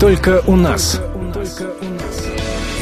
Только 0.00 0.42
у 0.46 0.56
нас. 0.56 1.00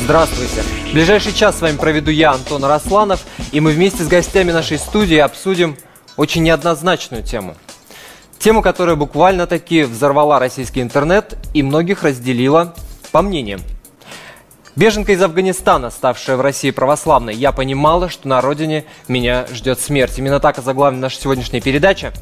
Здравствуйте. 0.03 0.63
В 0.63 0.93
ближайший 0.93 1.33
час 1.33 1.59
с 1.59 1.61
вами 1.61 1.77
проведу 1.77 2.11
я, 2.11 2.33
Антон 2.33 2.65
Росланов, 2.65 3.21
и 3.53 3.61
мы 3.61 3.71
вместе 3.71 4.03
с 4.03 4.09
гостями 4.09 4.51
нашей 4.51 4.79
студии 4.79 5.19
обсудим 5.19 5.77
очень 6.17 6.43
неоднозначную 6.43 7.23
тему. 7.23 7.55
Тему, 8.41 8.63
которая 8.63 8.97
буквально-таки 8.97 9.85
взорвала 9.85 10.41
российский 10.41 10.83
интернет 10.83 11.37
и 11.55 11.63
многих 11.63 12.03
разделила 12.03 12.75
по 13.13 13.23
мнениям. 13.23 13.61
Беженка 14.77 15.13
из 15.13 15.23
Афганистана, 15.23 15.91
ставшая 15.91 16.37
в 16.37 16.41
России 16.41 16.73
православной, 16.73 17.33
я 17.33 17.53
понимала, 17.53 18.09
что 18.09 18.27
на 18.27 18.41
родине 18.41 18.85
меня 19.07 19.47
ждет 19.53 19.79
смерть. 19.79 20.19
Именно 20.19 20.41
так 20.41 20.59
озаглавлена 20.59 21.03
наша 21.03 21.21
сегодняшняя 21.21 21.61
передача. 21.61 22.13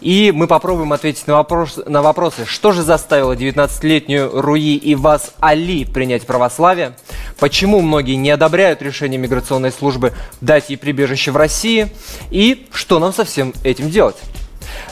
И 0.00 0.32
мы 0.34 0.48
попробуем 0.48 0.92
ответить 0.92 1.28
на, 1.28 1.34
вопрос, 1.34 1.78
на 1.86 2.02
вопросы, 2.02 2.46
что 2.46 2.72
же 2.72 2.82
заставило 2.82 3.36
19-летнюю 3.36 4.40
Руи 4.40 4.74
и 4.74 4.96
вас 4.96 5.34
Али 5.38 5.84
принять 5.84 6.26
православие, 6.26 6.96
почему 7.38 7.80
многие 7.80 8.16
не 8.16 8.30
одобряют 8.30 8.82
решение 8.82 9.18
миграционной 9.18 9.70
службы 9.70 10.12
дать 10.40 10.70
ей 10.70 10.76
прибежище 10.76 11.30
в 11.30 11.36
России 11.36 11.90
и 12.32 12.66
что 12.72 12.98
нам 12.98 13.12
со 13.12 13.24
всем 13.24 13.54
этим 13.62 13.88
делать. 13.88 14.16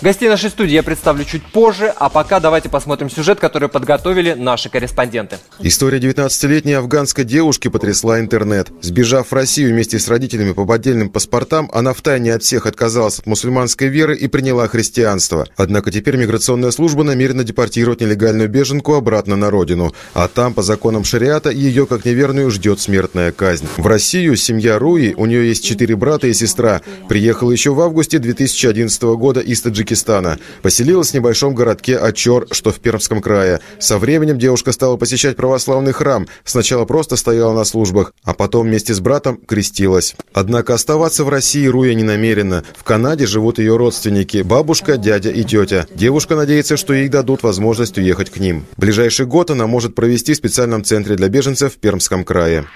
Гостей 0.00 0.28
нашей 0.28 0.50
студии 0.50 0.72
я 0.72 0.82
представлю 0.82 1.24
чуть 1.24 1.45
позже, 1.45 1.92
а 1.96 2.09
пока 2.09 2.41
давайте 2.41 2.68
посмотрим 2.68 3.09
сюжет, 3.09 3.38
который 3.38 3.68
подготовили 3.68 4.32
наши 4.32 4.68
корреспонденты. 4.68 5.38
История 5.60 5.98
19-летней 5.98 6.74
афганской 6.74 7.24
девушки 7.24 7.68
потрясла 7.68 8.18
интернет. 8.20 8.68
Сбежав 8.80 9.28
в 9.28 9.32
Россию 9.32 9.70
вместе 9.70 9.98
с 9.98 10.08
родителями 10.08 10.52
по 10.52 10.66
поддельным 10.66 11.08
паспортам, 11.08 11.70
она 11.72 11.92
втайне 11.92 12.34
от 12.34 12.42
всех 12.42 12.66
отказалась 12.66 13.20
от 13.20 13.27
мусульманской 13.27 13.88
веры 13.88 14.16
и 14.16 14.28
приняла 14.28 14.68
христианство. 14.68 15.46
Однако 15.56 15.91
теперь 15.91 16.16
миграционная 16.16 16.70
служба 16.70 17.05
намерена 17.05 17.44
депортировать 17.44 18.00
нелегальную 18.00 18.48
беженку 18.48 18.94
обратно 18.94 19.36
на 19.36 19.50
родину. 19.50 19.94
А 20.14 20.28
там, 20.28 20.55
по 20.55 20.62
законам 20.62 21.05
шариата, 21.05 21.50
ее, 21.50 21.86
как 21.86 22.05
неверную, 22.05 22.50
ждет 22.50 22.80
смертная 22.80 23.33
казнь. 23.33 23.66
В 23.77 23.86
Россию 23.86 24.36
семья 24.36 24.78
Руи, 24.78 25.14
у 25.16 25.27
нее 25.27 25.48
есть 25.48 25.64
четыре 25.64 25.97
брата 25.97 26.27
и 26.27 26.33
сестра, 26.33 26.83
приехала 27.08 27.53
еще 27.53 27.72
в 27.72 27.80
августе 27.80 28.19
2011 28.19 29.03
года 29.03 29.41
из 29.41 29.60
Таджикистана. 29.73 30.39
Поселилась 30.61 31.11
в 31.11 31.15
небольшом 31.15 31.55
городке 31.55 31.97
Ачор, 31.97 32.47
что 32.51 32.70
в 32.70 32.78
Пермском 32.78 33.23
крае. 33.23 33.61
Со 33.78 33.98
временем 33.98 34.39
девушка 34.39 34.70
стала 34.73 34.97
посещать 34.97 35.37
православный 35.37 35.92
храм. 35.92 36.28
Сначала 36.45 36.84
просто 36.84 37.17
стояла 37.17 37.55
на 37.55 37.65
службах, 37.65 38.12
а 38.23 38.34
потом 38.34 38.67
вместе 38.67 38.93
с 38.93 39.00
братом 39.00 39.39
крестилась. 39.39 40.15
Однако 40.34 40.75
оставаться 40.75 41.25
в 41.25 41.31
России 41.31 41.67
Руя 41.67 41.95
не 41.95 42.03
намерена. 42.03 42.65
В 42.77 42.84
Канаде 42.84 43.27
живут 43.27 43.59
ее 43.59 43.77
родственники– 43.77 44.43
бабушка, 44.45 44.98
дядя 44.98 45.31
и 45.31 45.43
тетя. 45.43 45.87
Девушка 45.95 46.37
надеется, 46.37 46.77
что 46.77 46.93
ей 46.93 47.09
дадут 47.09 47.43
возможность 47.43 47.97
уехать 47.97 48.31
к 48.31 48.37
ним. 48.37 48.67
Ближайший 48.77 49.25
год 49.25 49.50
она 49.50 49.67
может 49.67 49.95
провести 49.95 50.34
в 50.34 50.37
специальном 50.37 50.84
центре 50.84 51.17
для 51.17 51.28
беженцев 51.28 51.75
в 51.75 51.78
Пермском 51.78 52.25
крае. 52.25 52.67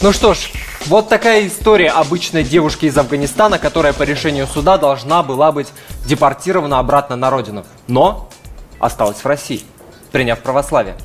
Ну 0.00 0.12
что 0.12 0.34
ж, 0.34 0.50
вот 0.86 1.08
такая 1.08 1.46
история 1.46 1.90
обычной 1.90 2.42
девушки 2.42 2.86
из 2.86 2.98
Афганистана, 2.98 3.58
которая 3.58 3.92
по 3.92 4.02
решению 4.02 4.46
суда 4.46 4.78
должна 4.78 5.22
была 5.22 5.52
быть 5.52 5.68
депортирована 6.06 6.78
обратно 6.78 7.16
на 7.16 7.30
родину, 7.30 7.64
но 7.86 8.28
осталась 8.78 9.18
в 9.18 9.26
России, 9.26 9.62
приняв 10.10 10.40
православие. 10.40 10.96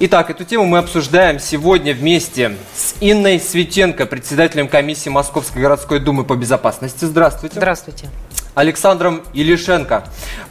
Итак, 0.00 0.30
эту 0.30 0.44
тему 0.44 0.64
мы 0.64 0.78
обсуждаем 0.78 1.38
сегодня 1.38 1.94
вместе 1.94 2.56
с 2.74 2.94
Инной 3.00 3.38
Светенко, 3.38 4.06
председателем 4.06 4.66
комиссии 4.66 5.10
Московской 5.10 5.60
городской 5.60 6.00
думы 6.00 6.24
по 6.24 6.36
безопасности. 6.36 7.04
Здравствуйте. 7.04 7.56
Здравствуйте. 7.56 8.08
Александром 8.54 9.22
Илишенко, 9.34 10.04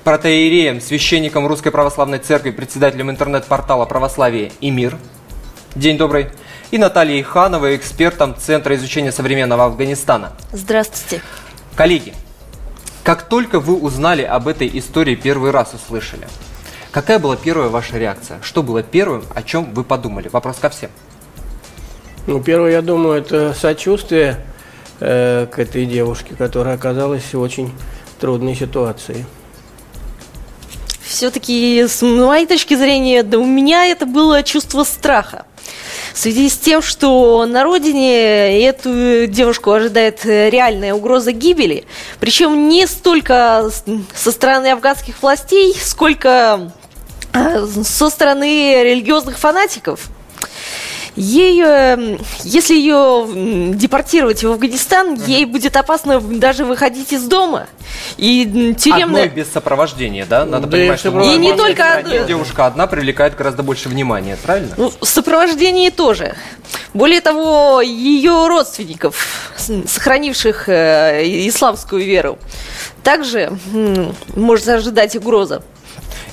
протеереем, 0.04 0.80
священником 0.80 1.48
Русской 1.48 1.72
Православной 1.72 2.20
Церкви, 2.20 2.52
председателем 2.52 3.10
интернет-портала 3.10 3.86
«Православие 3.86 4.52
и 4.62 4.70
мир». 4.70 4.96
День 5.76 5.98
добрый. 5.98 6.30
И 6.72 6.78
Натальей 6.78 7.22
Ихановой, 7.22 7.76
экспертом 7.76 8.36
Центра 8.38 8.76
изучения 8.76 9.12
современного 9.12 9.66
Афганистана. 9.66 10.34
Здравствуйте. 10.52 11.24
Коллеги, 11.76 12.14
как 13.04 13.24
только 13.24 13.60
вы 13.60 13.76
узнали 13.76 14.22
об 14.22 14.48
этой 14.48 14.70
истории 14.78 15.16
первый 15.16 15.50
раз 15.50 15.74
услышали, 15.74 16.28
какая 16.92 17.18
была 17.18 17.36
первая 17.38 17.70
ваша 17.70 17.98
реакция? 17.98 18.40
Что 18.44 18.62
было 18.62 18.84
первым, 18.84 19.24
о 19.34 19.42
чем 19.42 19.74
вы 19.74 19.84
подумали? 19.84 20.28
Вопрос 20.28 20.58
ко 20.58 20.70
всем. 20.70 20.92
Ну, 22.28 22.40
первое, 22.40 22.72
я 22.72 22.84
думаю, 22.84 23.20
это 23.20 23.56
сочувствие 23.56 24.46
э, 25.00 25.48
к 25.52 25.58
этой 25.58 25.88
девушке, 25.88 26.36
которая 26.38 26.76
оказалась 26.76 27.34
в 27.34 27.40
очень 27.40 27.74
трудной 28.20 28.54
ситуации. 28.54 29.26
Все-таки, 31.02 31.88
с 31.88 32.04
моей 32.04 32.46
точки 32.46 32.76
зрения, 32.76 33.24
да 33.24 33.40
у 33.40 33.46
меня 33.48 33.88
это 33.88 34.06
было 34.06 34.44
чувство 34.44 34.84
страха. 34.84 35.46
В 36.14 36.18
связи 36.18 36.50
с 36.50 36.58
тем, 36.58 36.82
что 36.82 37.46
на 37.46 37.64
родине 37.64 38.64
эту 38.64 39.28
девушку 39.28 39.72
ожидает 39.72 40.26
реальная 40.26 40.94
угроза 40.94 41.32
гибели, 41.32 41.86
причем 42.20 42.68
не 42.68 42.88
столько 42.88 43.72
со 44.14 44.32
стороны 44.32 44.72
афганских 44.72 45.22
властей, 45.22 45.76
сколько 45.82 46.72
э, 47.34 47.66
со 47.84 48.10
стороны 48.10 48.84
религиозных 48.84 49.38
фанатиков. 49.38 50.10
Ей, 51.20 51.62
э, 51.66 52.18
если 52.46 52.76
ее 52.76 53.74
депортировать 53.76 54.42
в 54.42 54.52
Афганистан, 54.52 55.16
угу. 55.16 55.24
ей 55.28 55.44
будет 55.44 55.76
опасно 55.76 56.22
даже 56.22 56.64
выходить 56.64 57.12
из 57.12 57.24
дома. 57.24 57.68
И 58.16 58.74
тюремная... 58.80 59.26
Одной 59.26 59.28
без 59.28 59.52
сопровождения, 59.52 60.26
да? 60.26 60.46
Надо 60.46 60.68
да 60.68 60.78
понимать, 60.78 61.00
что 61.00 61.10
и 61.22 61.38
не 61.38 61.54
только 61.58 61.98
одна... 61.98 62.20
девушка 62.20 62.68
одна 62.68 62.88
привлекает 62.88 63.36
гораздо 63.36 63.64
больше 63.64 63.90
внимания, 63.90 64.38
правильно? 64.42 64.74
Ну, 64.78 64.94
сопровождение 65.02 65.92
тоже. 65.92 66.36
Более 66.94 67.20
того, 67.20 67.82
ее 67.82 68.48
родственников, 68.48 69.52
сохранивших 69.58 70.70
э, 70.70 71.22
исламскую 71.50 72.02
веру, 72.02 72.40
также 73.04 73.52
может 74.36 74.70
ожидать 74.70 75.18
угроза. 75.18 75.64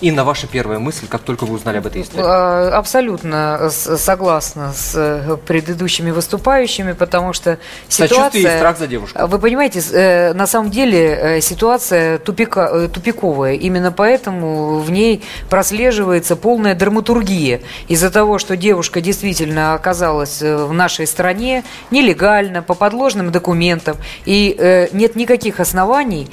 Инна, 0.01 0.25
ваша 0.25 0.47
первая 0.47 0.79
мысль, 0.79 1.07
как 1.09 1.23
только 1.23 1.45
вы 1.47 1.55
узнали 1.55 1.79
об 1.79 1.87
этой 1.87 2.03
истории? 2.03 2.25
А, 2.27 2.77
абсолютно 2.77 3.71
согласна 3.71 4.73
с 4.73 4.93
э, 4.95 5.37
предыдущими 5.47 6.11
выступающими, 6.11 6.93
потому 6.93 7.33
что 7.33 7.59
ситуация... 7.89 8.19
Сочувствие 8.19 8.55
и 8.55 8.57
страх 8.59 8.79
за 8.79 8.87
девушку. 8.87 9.27
Вы 9.27 9.39
понимаете, 9.39 9.83
э, 9.93 10.33
на 10.35 10.47
самом 10.47 10.71
деле 10.71 10.99
э, 10.99 11.41
ситуация 11.41 12.19
тупика, 12.19 12.89
тупиковая. 12.89 13.55
Именно 13.55 13.91
поэтому 13.93 14.81
в 14.81 14.91
ней 14.91 15.25
прослеживается 15.49 16.37
полная 16.37 16.75
драматургия. 16.75 17.63
Из-за 17.89 18.11
того, 18.11 18.39
что 18.39 18.57
девушка 18.57 19.01
действительно 19.01 19.75
оказалась 19.75 20.43
в 20.43 20.73
нашей 20.73 21.07
стране 21.07 21.65
нелегально, 21.91 22.63
по 22.63 22.75
подложным 22.75 23.33
документам, 23.33 23.97
и 24.25 24.89
нет 24.93 25.17
никаких 25.17 25.61
оснований 25.61 26.29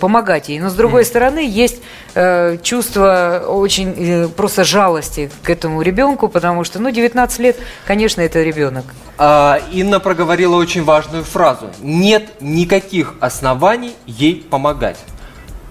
помогать 0.00 0.48
ей. 0.48 0.58
Но, 0.58 0.70
с 0.70 0.74
другой 0.74 1.02
mm. 1.02 1.04
стороны, 1.04 1.48
есть 1.48 1.82
чувство 2.14 2.90
чувство 2.90 3.44
очень 3.46 3.94
э, 3.96 4.28
просто 4.28 4.64
жалости 4.64 5.30
к 5.42 5.50
этому 5.50 5.82
ребенку, 5.82 6.28
потому 6.28 6.64
что, 6.64 6.78
ну, 6.78 6.90
19 6.90 7.38
лет, 7.40 7.56
конечно, 7.86 8.20
это 8.20 8.42
ребенок. 8.42 8.84
А, 9.18 9.60
Инна 9.72 10.00
проговорила 10.00 10.56
очень 10.56 10.82
важную 10.82 11.24
фразу. 11.24 11.70
Нет 11.80 12.40
никаких 12.40 13.14
оснований 13.20 13.94
ей 14.06 14.46
помогать. 14.50 14.98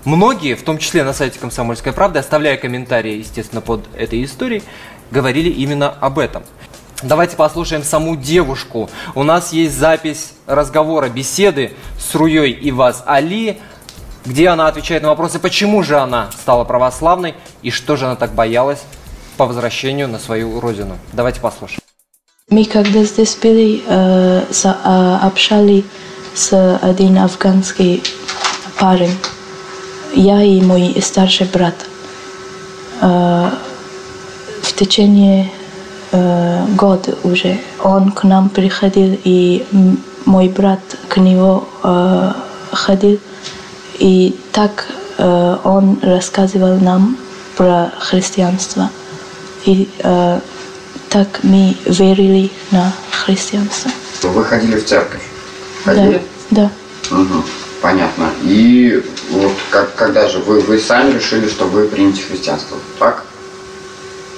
Многие, 0.06 0.56
в 0.56 0.64
том 0.64 0.78
числе 0.78 1.04
на 1.04 1.14
сайте 1.14 1.40
«Комсомольской 1.40 1.92
правды», 1.92 2.20
оставляя 2.20 2.58
комментарии, 2.58 3.18
естественно, 3.18 3.62
под 3.62 3.82
этой 3.98 4.24
историей, 4.24 4.64
говорили 5.12 5.50
именно 5.50 5.90
об 5.90 6.20
этом. 6.20 6.44
Давайте 7.02 7.36
послушаем 7.36 7.84
саму 7.84 8.16
девушку. 8.16 8.90
У 9.16 9.24
нас 9.24 9.52
есть 9.52 9.78
запись 9.78 10.34
разговора, 10.46 11.10
беседы 11.10 11.72
с 11.98 12.14
Руей 12.16 12.52
и 12.52 12.72
Вас 12.72 13.04
Али 13.06 13.58
где 14.26 14.50
она 14.50 14.68
отвечает 14.68 15.04
на 15.04 15.10
вопросы, 15.10 15.40
почему 15.40 15.84
же 15.84 15.98
она 15.98 16.30
стала 16.32 16.64
православной 16.64 17.36
и 17.62 17.72
что 17.72 17.96
же 17.96 18.06
она 18.06 18.16
так 18.16 18.34
боялась 18.34 18.80
по 19.38 19.46
возвращению 19.46 20.08
на 20.08 20.20
свою 20.20 20.60
родину. 20.60 20.98
Давайте 21.14 21.40
послушаем. 21.40 21.80
Мы 22.50 22.66
когда 22.66 23.04
здесь 23.04 23.36
были, 23.36 23.84
э, 23.88 24.44
э, 24.64 25.18
с 26.34 26.78
один 26.82 27.18
афганский 27.20 28.04
парень, 28.80 29.16
я 30.14 30.42
и 30.42 30.62
мой 30.62 30.98
старший 31.02 31.48
брат. 31.48 31.76
Э, 33.02 33.50
в 34.64 34.74
течение 34.74 35.50
э, 36.12 36.66
года 36.76 37.16
уже 37.24 37.60
он 37.84 38.12
к 38.12 38.24
нам 38.24 38.50
приходил, 38.50 39.18
и 39.24 39.66
мой 40.26 40.50
брат 40.50 40.80
к 41.08 41.18
э, 41.84 42.34
ходил. 42.72 43.20
И 44.00 44.36
так 44.52 44.88
э, 45.18 45.58
он 45.64 46.00
рассказывал 46.02 46.80
нам 46.80 47.18
про 47.56 47.92
христианство. 48.00 48.90
И 49.66 49.90
э, 50.00 50.40
так 51.10 51.40
мы 51.44 51.76
верили 51.86 52.50
на 52.72 52.94
христианство. 53.12 53.92
Вы 54.24 54.44
ходили 54.46 54.78
в 54.78 54.86
церковь? 54.86 55.22
Ходили? 55.84 56.22
Да. 56.50 56.72
да. 57.10 57.16
Угу. 57.18 57.44
Понятно. 57.82 58.30
И 58.44 59.04
вот 59.32 59.54
как, 59.70 59.96
когда 59.96 60.28
же 60.28 60.40
вы, 60.40 60.60
вы 60.62 60.80
сами 60.80 61.14
решили, 61.14 61.48
что 61.48 61.66
вы 61.66 61.88
примете 61.88 62.22
христианство, 62.22 62.78
так? 63.00 63.26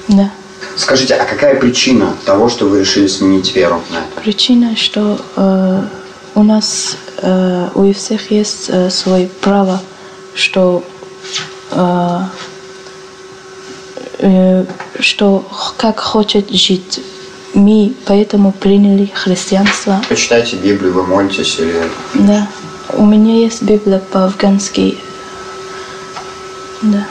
Да. 0.08 0.32
Скажите, 0.76 1.16
а 1.16 1.26
какая 1.26 1.56
причина 1.56 2.16
того, 2.26 2.50
что 2.50 2.68
вы 2.68 2.80
решили 2.80 3.08
сменить 3.08 3.56
веру 3.56 3.82
на 3.90 3.98
это? 3.98 4.22
Причина, 4.22 4.76
что 4.76 5.20
э, 5.36 5.82
у 6.36 6.44
нас 6.44 6.98
э, 7.22 7.70
у 7.76 7.94
всех 7.94 8.32
есть 8.32 8.70
э, 8.70 8.90
свое 8.90 9.28
право, 9.28 9.82
что 10.34 10.84
э, 11.72 12.20
э, 14.20 14.66
что 15.00 15.46
как 15.78 16.00
хочет 16.00 16.50
жить. 16.52 17.02
Мы 17.54 17.94
поэтому 18.06 18.54
приняли 18.54 19.12
христианство. 19.14 20.02
Вы 20.10 20.16
читаете 20.16 20.56
Библию, 20.56 20.94
вы 20.94 21.04
молитесь 21.04 21.60
или... 21.60 21.84
Да. 22.14 22.48
У 22.94 23.06
меня 23.06 23.36
есть 23.36 23.62
Библия 23.62 24.00
по-афгански. 24.00 24.98
Да. 26.82 27.06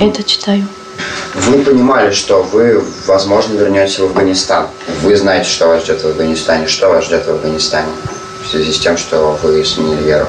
Это 0.00 0.22
читаю. 0.22 0.66
Вы 1.34 1.58
понимали, 1.62 2.12
что 2.12 2.42
вы, 2.42 2.82
возможно, 3.06 3.54
вернетесь 3.54 3.98
в 3.98 4.04
Афганистан. 4.04 4.68
Вы 5.02 5.16
знаете, 5.16 5.48
что 5.48 5.68
вас 5.68 5.84
ждет 5.84 6.02
в 6.02 6.06
Афганистане. 6.06 6.66
Что 6.66 6.88
вас 6.88 7.04
ждет 7.04 7.26
в 7.26 7.30
Афганистане? 7.30 7.88
В 8.48 8.50
связи 8.50 8.72
с 8.72 8.78
тем, 8.78 8.96
что 8.96 9.38
вы 9.42 9.62
сменили 9.62 10.04
веру. 10.04 10.26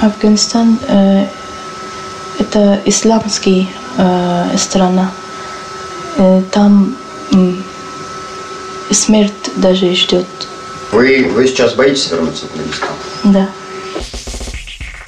Афганистан 0.00 0.78
э, 0.86 1.26
это 2.38 2.80
исламский 2.84 3.68
э, 3.98 4.56
страна. 4.56 5.10
Э, 6.18 6.40
там 6.52 6.94
м, 7.32 7.64
смерть 8.92 9.32
даже 9.56 9.92
ждет. 9.96 10.26
Вы, 10.92 11.28
вы 11.34 11.48
сейчас 11.48 11.74
боитесь 11.74 12.08
вернуться 12.12 12.46
в 12.46 12.54
Афганистан? 12.54 12.90
Да. 13.24 13.48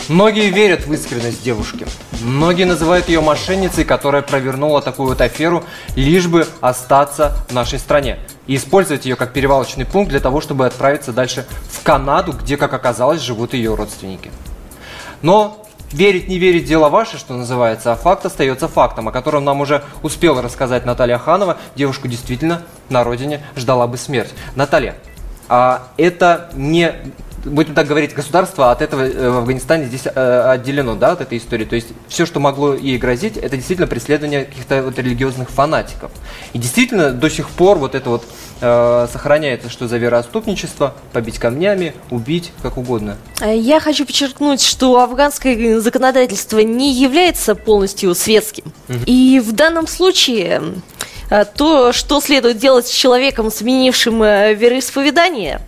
Многие 0.08 0.50
верят 0.50 0.86
в 0.86 0.92
искренность 0.92 1.44
девушки. 1.44 1.86
Многие 2.20 2.64
называют 2.64 3.08
ее 3.08 3.20
мошенницей, 3.20 3.84
которая 3.84 4.22
провернула 4.22 4.82
такую 4.82 5.10
вот 5.10 5.20
аферу, 5.20 5.62
лишь 5.94 6.26
бы 6.26 6.48
остаться 6.60 7.36
в 7.48 7.54
нашей 7.54 7.78
стране. 7.78 8.18
И 8.46 8.56
использовать 8.56 9.06
ее 9.06 9.16
как 9.16 9.32
перевалочный 9.32 9.86
пункт 9.86 10.10
для 10.10 10.20
того, 10.20 10.40
чтобы 10.40 10.66
отправиться 10.66 11.12
дальше 11.12 11.46
в 11.70 11.82
Канаду, 11.82 12.32
где, 12.32 12.56
как 12.56 12.74
оказалось, 12.74 13.20
живут 13.20 13.54
ее 13.54 13.74
родственники. 13.74 14.30
Но 15.22 15.64
верить, 15.92 16.28
не 16.28 16.38
верить, 16.38 16.66
дело 16.66 16.88
ваше, 16.88 17.16
что 17.18 17.34
называется, 17.34 17.92
а 17.92 17.96
факт 17.96 18.26
остается 18.26 18.68
фактом, 18.68 19.08
о 19.08 19.12
котором 19.12 19.44
нам 19.44 19.60
уже 19.60 19.82
успела 20.02 20.42
рассказать 20.42 20.84
Наталья 20.84 21.18
Ханова. 21.18 21.56
Девушку 21.76 22.08
действительно 22.08 22.62
на 22.90 23.04
родине 23.04 23.40
ждала 23.56 23.86
бы 23.86 23.96
смерть. 23.96 24.34
Наталья, 24.56 24.96
а 25.48 25.88
это 25.96 26.50
не, 26.54 26.92
будем 27.44 27.74
так 27.74 27.86
говорить, 27.86 28.14
государство 28.14 28.70
от 28.70 28.82
этого 28.82 29.02
э, 29.02 29.30
в 29.30 29.38
Афганистане 29.38 29.86
здесь 29.86 30.02
э, 30.06 30.50
отделено, 30.50 30.94
да, 30.94 31.12
от 31.12 31.20
этой 31.20 31.38
истории. 31.38 31.64
То 31.64 31.76
есть 31.76 31.88
все, 32.08 32.26
что 32.26 32.40
могло 32.40 32.74
ей 32.74 32.98
грозить, 32.98 33.36
это 33.36 33.56
действительно 33.56 33.86
преследование 33.86 34.44
каких-то 34.44 34.82
вот 34.82 34.98
религиозных 34.98 35.50
фанатиков. 35.50 36.10
И 36.52 36.58
действительно 36.58 37.10
до 37.10 37.30
сих 37.30 37.48
пор 37.50 37.78
вот 37.78 37.94
это 37.94 38.10
вот 38.10 38.24
э, 38.60 39.06
сохраняется, 39.12 39.68
что 39.68 39.88
за 39.88 39.98
вероотступничество, 39.98 40.94
побить 41.12 41.38
камнями, 41.38 41.94
убить, 42.10 42.52
как 42.62 42.76
угодно. 42.76 43.16
Я 43.40 43.80
хочу 43.80 44.06
подчеркнуть, 44.06 44.62
что 44.62 45.00
афганское 45.00 45.80
законодательство 45.80 46.58
не 46.58 46.92
является 46.92 47.54
полностью 47.54 48.14
светским. 48.14 48.64
И 49.06 49.40
в 49.44 49.52
данном 49.52 49.86
случае 49.86 50.62
то, 51.56 51.92
что 51.92 52.20
следует 52.20 52.58
делать 52.58 52.86
с 52.86 52.90
человеком, 52.90 53.50
сменившим 53.50 54.20
вероисповедание, 54.20 55.60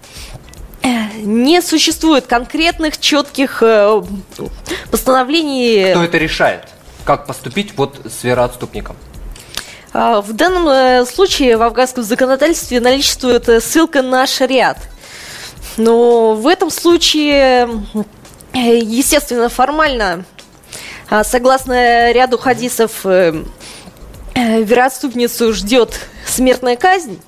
не 1.23 1.61
существует 1.63 2.27
конкретных, 2.27 2.99
четких 2.99 3.63
э, 3.63 4.03
постановлений. 4.91 5.91
Кто 5.91 6.05
это 6.05 6.19
решает? 6.19 6.69
Как 7.05 7.27
поступить 7.27 7.77
вот 7.77 8.01
с 8.05 8.25
вероотступником? 8.25 8.97
А, 9.93 10.21
В 10.21 10.33
данном 10.33 10.69
э, 10.69 11.07
случае 11.07 11.57
в 11.57 11.63
афганском 11.63 12.05
законодательстве 12.05 12.81
наличествует 12.81 13.49
э, 13.49 13.61
ссылка 13.61 14.03
на 14.03 14.27
шариат. 14.27 14.79
Но 15.77 16.35
в 16.35 16.47
этом 16.47 16.71
случае, 16.71 17.69
э, 18.53 18.79
естественно, 18.79 19.49
формально, 19.49 20.25
а, 21.09 21.23
согласно 21.23 22.11
ряду 22.13 22.39
хадисов, 22.39 23.05
э, 23.05 23.45
э, 24.35 24.63
вероотступницу 24.63 25.53
ждет 25.53 25.99
смертная 26.27 26.77
казнь. 26.77 27.21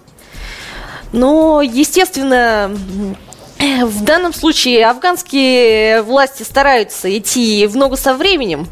Но, 1.12 1.62
естественно, 1.62 2.70
э, 2.70 3.14
в 3.58 4.05
данном 4.05 4.32
случае 4.32 4.87
афганские 4.87 6.02
власти 6.02 6.43
стараются 6.43 7.16
идти 7.16 7.66
в 7.66 7.76
ногу 7.76 7.96
со 7.96 8.14
временем, 8.14 8.69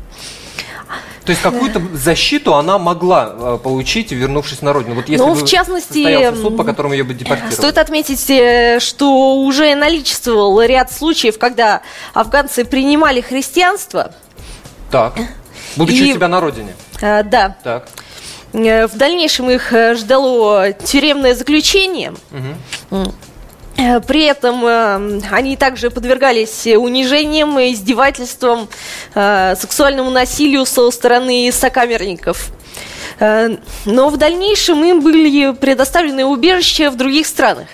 То 1.24 1.30
есть 1.30 1.42
какую-то 1.42 1.82
защиту 1.92 2.54
она 2.54 2.78
могла 2.78 3.34
э, 3.36 3.58
получить, 3.62 4.12
вернувшись 4.12 4.62
на 4.62 4.72
родину. 4.72 4.94
Вот 4.94 5.08
если 5.08 5.24
Ну, 5.24 5.34
в 5.34 5.44
частности, 5.44 6.32
суд, 6.40 6.56
по 6.56 6.62
которому 6.62 6.94
ее 6.94 7.02
бы 7.02 7.14
депортировали. 7.14 7.54
Стоит 7.54 7.78
отметить, 7.78 8.30
э, 8.30 8.78
что 8.80 9.34
уже 9.40 9.74
наличествовал 9.74 10.60
ряд 10.62 10.92
случаев, 10.92 11.36
когда 11.38 11.82
афганцы 12.14 12.64
принимали 12.64 13.20
христианство. 13.20 14.14
Так. 14.92 15.18
Будучи 15.74 15.96
И- 16.02 16.12
у 16.12 16.14
себя 16.14 16.28
на 16.28 16.40
родине. 16.40 16.74
Э, 17.00 17.24
Да. 17.24 17.56
Так. 17.64 17.88
В 18.52 18.90
дальнейшем 18.96 19.50
их 19.50 19.70
ждало 19.96 20.72
тюремное 20.72 21.34
заключение. 21.34 22.14
М. 22.90 23.12
Э, 23.76 24.00
При 24.00 24.24
этом 24.24 24.64
э, 24.64 25.20
они 25.30 25.56
также 25.56 25.90
подвергались 25.90 26.66
унижениям, 26.66 27.58
издевательствам, 27.60 28.68
э, 29.14 29.54
сексуальному 29.56 30.10
насилию 30.10 30.64
со 30.64 30.90
стороны 30.90 31.50
сокамерников. 31.52 32.50
Э, 33.20 33.56
Но 33.84 34.08
в 34.08 34.16
дальнейшем 34.16 34.84
им 34.84 35.00
были 35.00 35.52
предоставлены 35.52 36.24
убежища 36.24 36.90
в 36.90 36.96
других 36.96 37.26
странах. 37.26 37.68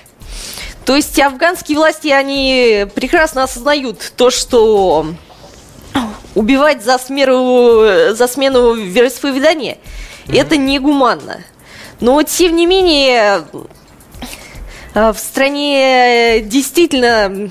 То 0.84 0.96
есть 0.96 1.18
афганские 1.20 1.78
власти, 1.78 2.08
они 2.08 2.86
прекрасно 2.94 3.44
осознают 3.44 4.12
то, 4.16 4.30
что 4.30 5.06
убивать 6.34 6.82
за, 6.82 6.98
смеру, 6.98 8.14
за 8.14 8.26
смену 8.26 8.74
вероисповедания 8.74 9.78
это 10.28 10.56
негуманно. 10.56 11.42
Но, 12.00 12.20
тем 12.24 12.56
не 12.56 12.66
менее, 12.66 13.44
в 14.94 15.16
стране 15.16 16.40
действительно 16.42 17.26
а, 17.26 17.50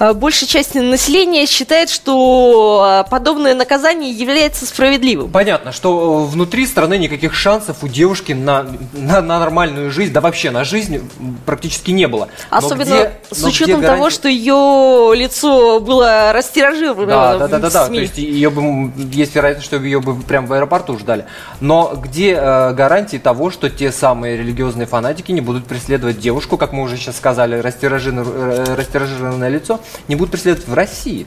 большая 0.00 0.48
часть 0.48 0.74
населения 0.74 1.46
считает, 1.46 1.90
что 1.90 2.82
а, 2.82 3.02
подобное 3.04 3.54
наказание 3.54 4.10
является 4.10 4.64
справедливым. 4.64 5.30
Понятно, 5.30 5.72
что 5.72 6.26
э, 6.26 6.32
внутри 6.32 6.66
страны 6.66 6.96
никаких 6.96 7.34
шансов 7.34 7.84
у 7.84 7.88
девушки 7.88 8.32
на, 8.32 8.66
на, 8.94 9.20
на 9.20 9.38
нормальную 9.38 9.90
жизнь, 9.90 10.12
да 10.12 10.22
вообще 10.22 10.50
на 10.50 10.64
жизнь 10.64 11.06
практически 11.44 11.90
не 11.90 12.08
было. 12.08 12.28
Но 12.50 12.56
Особенно 12.56 12.84
где- 12.84 13.12
с 13.30 13.42
но 13.42 13.48
учетом 13.48 13.80
где 13.80 13.88
того, 13.88 14.08
что 14.08 14.28
ее 14.28 15.12
лицо 15.14 15.80
было 15.80 16.32
растиражировано 16.32 17.06
Да, 17.06 17.38
да, 17.38 17.48
да, 17.48 17.58
да, 17.58 17.70
да. 17.70 17.86
То 17.86 17.92
есть 17.92 18.16
ее 18.16 18.48
бы 18.48 18.90
есть 19.12 19.34
вероятность, 19.34 19.66
что 19.66 19.76
ее 19.76 20.00
бы 20.00 20.14
прям 20.22 20.46
в 20.46 20.52
аэропорту 20.54 20.98
ждали. 20.98 21.26
Но 21.60 21.92
где 21.94 22.32
э, 22.32 22.72
гарантии 22.72 23.18
того, 23.18 23.50
что 23.50 23.68
те 23.68 23.92
самые 23.92 24.38
религиозные 24.38 24.86
фанатики 24.86 25.32
не 25.32 25.42
будут 25.42 25.66
преследовать 25.66 26.18
девушку, 26.18 26.56
как 26.56 26.72
мы 26.72 26.82
уже 26.82 26.96
сейчас 26.96 27.18
сказали, 27.18 27.56
э, 27.56 27.60
растиражированное 27.60 29.48
лицо, 29.48 29.80
не 30.08 30.16
будут 30.16 30.32
преследовать 30.32 30.68
в 30.68 30.74
России? 30.74 31.26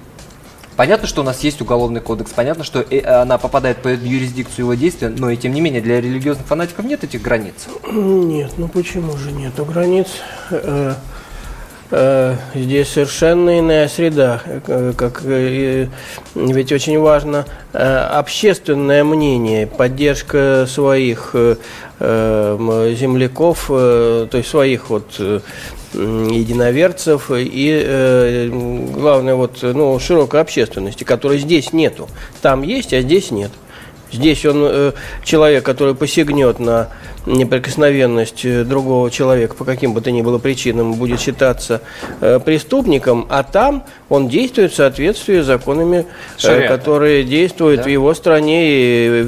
Понятно, 0.76 1.08
что 1.08 1.22
у 1.22 1.24
нас 1.24 1.42
есть 1.42 1.62
уголовный 1.62 2.02
кодекс, 2.02 2.32
понятно, 2.32 2.64
что 2.64 2.80
э, 2.80 3.02
она 3.02 3.38
попадает 3.38 3.78
под 3.84 4.04
юрисдикцию 4.04 4.66
его 4.66 4.74
действия, 4.74 5.10
но 5.10 5.30
и 5.30 5.38
тем 5.38 5.54
не 5.54 5.62
менее 5.62 5.82
для 5.82 6.02
религиозных 6.02 6.48
фанатиков 6.48 6.86
нет 6.86 7.04
этих 7.04 7.22
границ. 7.22 7.68
Нет, 7.92 8.54
ну 8.58 8.68
почему 8.68 9.16
же 9.18 9.32
нету 9.32 9.66
границ? 9.66 10.08
Э, 11.96 12.36
Здесь 12.56 12.90
совершенно 12.90 13.60
иная 13.60 13.88
среда, 13.88 14.42
э, 14.46 14.94
как 14.98 15.22
э, 15.26 15.86
ведь 16.34 16.72
очень 16.72 16.98
важно 16.98 17.46
общественное 17.72 19.04
мнение, 19.04 19.68
поддержка 19.68 20.66
своих 20.68 21.36
земляков, 22.00 23.66
то 23.68 24.30
есть 24.32 24.50
своих 24.50 24.90
вот 24.90 25.20
единоверцев 25.94 27.32
и 27.34 28.50
главное 28.94 29.36
вот 29.36 29.60
ну 29.62 29.98
широкой 30.00 30.42
общественности, 30.42 31.04
которой 31.04 31.40
здесь 31.40 31.74
нету. 31.74 32.08
Там 32.42 32.62
есть, 32.62 32.94
а 32.94 33.02
здесь 33.02 33.32
нет. 33.32 33.52
Здесь 34.14 34.46
он 34.46 34.64
э, 34.66 34.92
человек, 35.24 35.64
который 35.66 35.96
посягнет 35.96 36.60
на 36.60 36.90
неприкосновенность 37.26 38.46
э, 38.46 38.64
другого 38.64 39.10
человека 39.10 39.56
по 39.56 39.66
каким 39.66 39.94
бы 39.94 40.02
то 40.02 40.12
ни 40.12 40.22
было 40.22 40.38
причинам, 40.38 40.94
будет 40.94 41.20
считаться 41.20 41.82
э, 42.22 42.40
преступником, 42.40 43.26
а 43.30 43.44
там 43.44 43.84
он 44.10 44.28
действует 44.30 44.72
в 44.72 44.76
соответствии 44.76 45.42
с 45.42 45.46
законами, 45.46 46.06
Шариата. 46.38 46.78
которые 46.78 47.24
действуют 47.24 47.82
Да. 47.82 47.84
в 47.86 47.88
его 47.90 48.14
стране, 48.14 48.62
и 48.68 49.28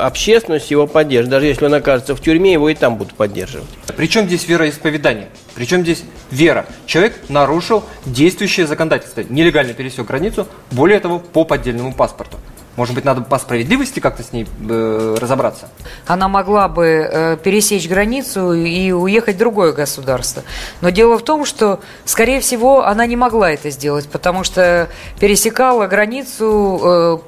общественность 0.00 0.70
его 0.70 0.86
поддержит. 0.86 1.30
Даже 1.30 1.46
если 1.46 1.66
он 1.66 1.74
окажется 1.74 2.16
в 2.16 2.20
тюрьме, 2.20 2.52
его 2.52 2.68
и 2.68 2.74
там 2.74 2.96
будут 2.96 3.14
поддерживать. 3.14 3.68
Причем 3.96 4.26
здесь 4.26 4.48
вероисповедание? 4.48 5.28
Причем 5.54 5.82
здесь 5.82 6.02
вера? 6.30 6.66
Человек 6.86 7.14
нарушил 7.28 7.84
действующее 8.06 8.66
законодательство, 8.66 9.22
нелегально 9.28 9.74
пересек 9.74 10.06
границу, 10.06 10.46
более 10.72 10.98
того, 11.00 11.18
по 11.18 11.44
поддельному 11.44 11.92
паспорту. 11.92 12.36
Может 12.78 12.94
быть, 12.94 13.04
надо 13.04 13.22
по 13.22 13.40
справедливости 13.40 13.98
как-то 13.98 14.22
с 14.22 14.32
ней 14.32 14.46
э, 14.68 15.16
разобраться? 15.20 15.68
Она 16.06 16.28
могла 16.28 16.68
бы 16.68 16.84
э, 16.86 17.36
пересечь 17.42 17.88
границу 17.88 18.52
и 18.52 18.92
уехать 18.92 19.34
в 19.34 19.38
другое 19.40 19.72
государство. 19.72 20.44
Но 20.80 20.90
дело 20.90 21.18
в 21.18 21.22
том, 21.22 21.44
что, 21.44 21.80
скорее 22.04 22.38
всего, 22.38 22.86
она 22.86 23.04
не 23.06 23.16
могла 23.16 23.50
это 23.50 23.70
сделать, 23.70 24.08
потому 24.08 24.44
что 24.44 24.88
пересекала 25.18 25.88
границу, 25.88 26.80
э, 26.84 27.18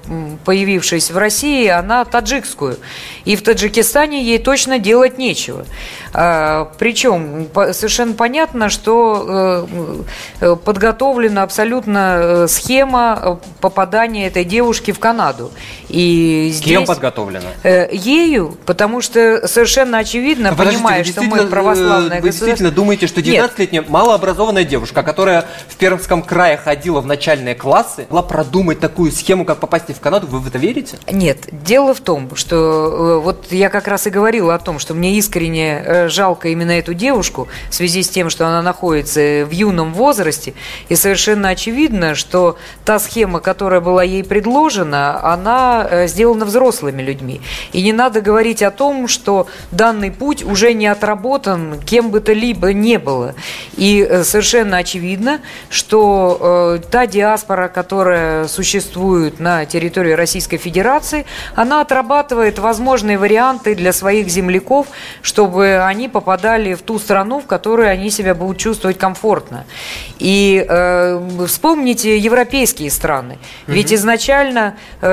появившись 0.44 1.10
в 1.10 1.18
России, 1.18 1.66
она 1.66 2.04
таджикскую. 2.04 2.76
И 3.24 3.34
в 3.34 3.42
Таджикистане 3.42 4.22
ей 4.22 4.38
точно 4.38 4.78
делать 4.78 5.18
нечего. 5.18 5.64
А, 6.12 6.70
причем 6.78 7.48
совершенно 7.72 8.14
понятно, 8.14 8.68
что 8.68 9.66
э, 9.70 10.02
э, 10.40 10.56
подготовлена 10.56 11.42
абсолютно 11.42 12.18
э, 12.20 12.46
схема 12.48 13.40
попадания 13.60 14.26
этой 14.26 14.44
девушки 14.44 14.90
в 14.90 14.98
Канаду. 14.98 15.39
И 15.88 16.50
здесь, 16.52 16.64
Кем 16.64 16.84
подготовлена? 16.86 17.50
Ею, 17.64 18.56
потому 18.66 19.00
что 19.00 19.46
совершенно 19.48 19.98
очевидно, 19.98 20.50
Но 20.50 20.56
понимая, 20.56 21.04
что 21.04 21.22
мы 21.22 21.46
православная 21.46 22.20
Вы 22.20 22.30
действительно 22.30 22.70
думаете, 22.70 23.06
что 23.06 23.20
19-летняя 23.20 23.84
малообразованная 23.88 24.64
девушка, 24.64 25.02
которая 25.02 25.46
в 25.68 25.76
Пермском 25.76 26.22
крае 26.22 26.56
ходила 26.56 27.00
в 27.00 27.06
начальные 27.06 27.54
классы, 27.54 28.06
могла 28.10 28.22
продумать 28.22 28.80
такую 28.80 29.12
схему, 29.12 29.44
как 29.44 29.58
попасть 29.58 29.80
в 29.88 30.00
Канаду? 30.00 30.26
Вы 30.26 30.40
в 30.40 30.46
это 30.46 30.58
верите? 30.58 30.98
Нет. 31.10 31.48
Дело 31.50 31.94
в 31.94 32.00
том, 32.00 32.36
что 32.36 33.20
вот 33.24 33.46
я 33.50 33.70
как 33.70 33.88
раз 33.88 34.06
и 34.06 34.10
говорила 34.10 34.54
о 34.54 34.58
том, 34.58 34.78
что 34.78 34.92
мне 34.94 35.16
искренне 35.16 36.08
жалко 36.08 36.48
именно 36.48 36.72
эту 36.72 36.92
девушку 36.92 37.48
в 37.70 37.74
связи 37.74 38.02
с 38.02 38.08
тем, 38.08 38.28
что 38.28 38.46
она 38.46 38.60
находится 38.62 39.46
в 39.46 39.50
юном 39.50 39.94
возрасте. 39.94 40.54
И 40.88 40.96
совершенно 40.96 41.48
очевидно, 41.48 42.14
что 42.14 42.58
та 42.84 42.98
схема, 42.98 43.40
которая 43.40 43.80
была 43.80 44.02
ей 44.02 44.22
предложена, 44.22 45.18
она 45.32 45.86
э, 45.88 46.06
сделана 46.06 46.44
взрослыми 46.44 47.02
людьми. 47.02 47.40
И 47.72 47.82
не 47.82 47.92
надо 47.92 48.20
говорить 48.20 48.62
о 48.62 48.70
том, 48.70 49.08
что 49.08 49.46
данный 49.70 50.10
путь 50.10 50.44
уже 50.44 50.72
не 50.72 50.86
отработан 50.86 51.80
кем 51.80 52.10
бы 52.10 52.20
то 52.20 52.32
либо 52.32 52.72
не 52.72 52.98
было. 52.98 53.34
И 53.76 54.06
э, 54.08 54.24
совершенно 54.24 54.78
очевидно, 54.78 55.40
что 55.68 56.78
э, 56.80 56.90
та 56.90 57.06
диаспора, 57.06 57.68
которая 57.68 58.48
существует 58.48 59.40
на 59.40 59.64
территории 59.64 60.12
Российской 60.12 60.56
Федерации, 60.56 61.26
она 61.54 61.80
отрабатывает 61.80 62.58
возможные 62.58 63.18
варианты 63.18 63.74
для 63.74 63.92
своих 63.92 64.28
земляков, 64.28 64.86
чтобы 65.22 65.82
они 65.84 66.08
попадали 66.08 66.74
в 66.74 66.82
ту 66.82 66.98
страну, 66.98 67.40
в 67.40 67.46
которой 67.46 67.90
они 67.90 68.10
себя 68.10 68.34
будут 68.34 68.58
чувствовать 68.58 68.98
комфортно. 68.98 69.64
И 70.18 70.64
э, 70.68 71.20
вспомните 71.46 72.18
европейские 72.18 72.90
страны. 72.90 73.38
Ведь 73.66 73.92
изначально 73.92 74.76
э, 75.00 75.09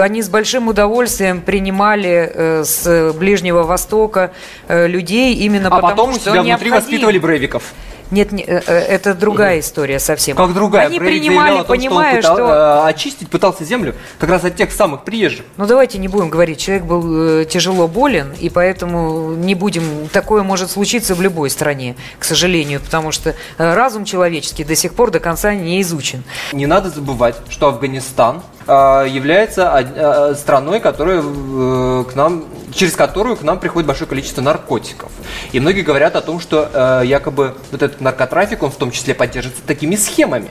они 0.00 0.22
с 0.22 0.28
большим 0.28 0.68
удовольствием 0.68 1.40
принимали 1.40 2.30
э, 2.32 2.64
с 2.64 3.12
Ближнего 3.12 3.62
Востока 3.62 4.32
э, 4.68 4.86
людей 4.86 5.34
именно 5.34 5.68
а 5.68 5.70
потому, 5.70 5.90
потом 5.90 6.14
что 6.14 6.30
у 6.30 6.32
себя 6.34 6.42
внутри 6.42 6.70
воспитывали 6.70 7.18
брейвиков. 7.18 7.62
Нет, 8.10 8.32
не, 8.32 8.42
э, 8.42 8.60
э, 8.66 8.74
это 8.74 9.14
другая 9.14 9.60
история 9.60 9.98
совсем. 9.98 10.36
Как 10.36 10.52
другая? 10.52 10.86
Они 10.86 10.98
Брейк 10.98 11.22
принимали, 11.22 11.58
том, 11.58 11.66
понимая, 11.66 12.20
что, 12.20 12.30
он 12.32 12.36
пытал, 12.36 12.48
что... 12.48 12.86
Э, 12.86 12.88
очистить 12.88 13.30
пытался 13.30 13.64
землю 13.64 13.94
как 14.18 14.30
раз 14.30 14.44
от 14.44 14.56
тех 14.56 14.72
самых 14.72 15.04
приезжих. 15.04 15.44
Ну 15.56 15.66
давайте 15.66 15.98
не 15.98 16.08
будем 16.08 16.28
говорить, 16.28 16.58
человек 16.58 16.84
был 16.84 17.44
тяжело 17.44 17.86
болен, 17.86 18.32
и 18.38 18.48
поэтому 18.48 19.34
не 19.34 19.54
будем, 19.54 20.08
такое 20.12 20.42
может 20.42 20.70
случиться 20.70 21.14
в 21.14 21.22
любой 21.22 21.50
стране, 21.50 21.96
к 22.18 22.24
сожалению, 22.24 22.80
потому 22.80 23.12
что 23.12 23.34
разум 23.58 24.04
человеческий 24.04 24.64
до 24.64 24.74
сих 24.74 24.94
пор 24.94 25.10
до 25.10 25.20
конца 25.20 25.54
не 25.54 25.80
изучен. 25.82 26.24
Не 26.52 26.66
надо 26.66 26.90
забывать, 26.90 27.36
что 27.48 27.68
Афганистан 27.68 28.42
является 28.70 30.34
страной, 30.38 30.80
которая 30.80 31.22
к 31.22 32.14
нам, 32.14 32.44
через 32.72 32.94
которую 32.94 33.36
к 33.36 33.42
нам 33.42 33.58
приходит 33.58 33.88
большое 33.88 34.08
количество 34.08 34.42
наркотиков. 34.42 35.10
И 35.52 35.58
многие 35.58 35.82
говорят 35.82 36.14
о 36.14 36.20
том, 36.20 36.38
что 36.38 37.02
якобы 37.04 37.54
вот 37.72 37.82
этот 37.82 38.00
наркотрафик, 38.00 38.62
он 38.62 38.70
в 38.70 38.76
том 38.76 38.90
числе 38.92 39.14
поддерживается 39.14 39.66
такими 39.66 39.96
схемами. 39.96 40.50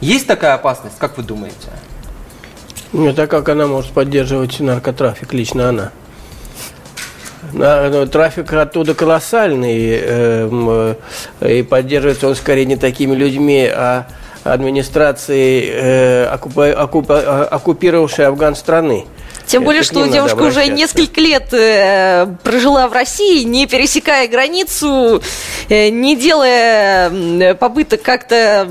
Есть 0.00 0.26
такая 0.26 0.54
опасность, 0.54 0.96
как 0.98 1.18
вы 1.18 1.22
думаете? 1.22 1.56
Нет, 2.92 3.18
а 3.18 3.26
как 3.26 3.48
она 3.50 3.66
может 3.66 3.92
поддерживать 3.92 4.58
наркотрафик, 4.60 5.34
лично 5.34 5.68
она? 5.68 5.92
Ну, 7.52 8.06
трафик 8.06 8.52
оттуда 8.52 8.94
колоссальный, 8.94 9.98
э, 10.00 10.94
и 11.40 11.62
поддерживается 11.62 12.28
он 12.28 12.34
скорее 12.34 12.64
не 12.64 12.76
такими 12.76 13.14
людьми, 13.14 13.66
а 13.66 14.06
администрацией 14.44 15.70
э, 15.72 16.24
оккупировавшей 16.26 18.26
Афган 18.26 18.56
страны. 18.56 19.06
Тем 19.46 19.64
более, 19.64 19.82
что 19.82 20.06
девушка 20.06 20.42
уже 20.42 20.66
несколько 20.68 21.20
лет 21.20 21.52
э, 21.52 22.26
прожила 22.44 22.88
в 22.88 22.92
России, 22.92 23.42
не 23.42 23.66
пересекая 23.66 24.28
границу, 24.28 25.22
э, 25.68 25.88
не 25.88 26.14
делая 26.14 27.54
попыток 27.54 28.02
как-то 28.02 28.68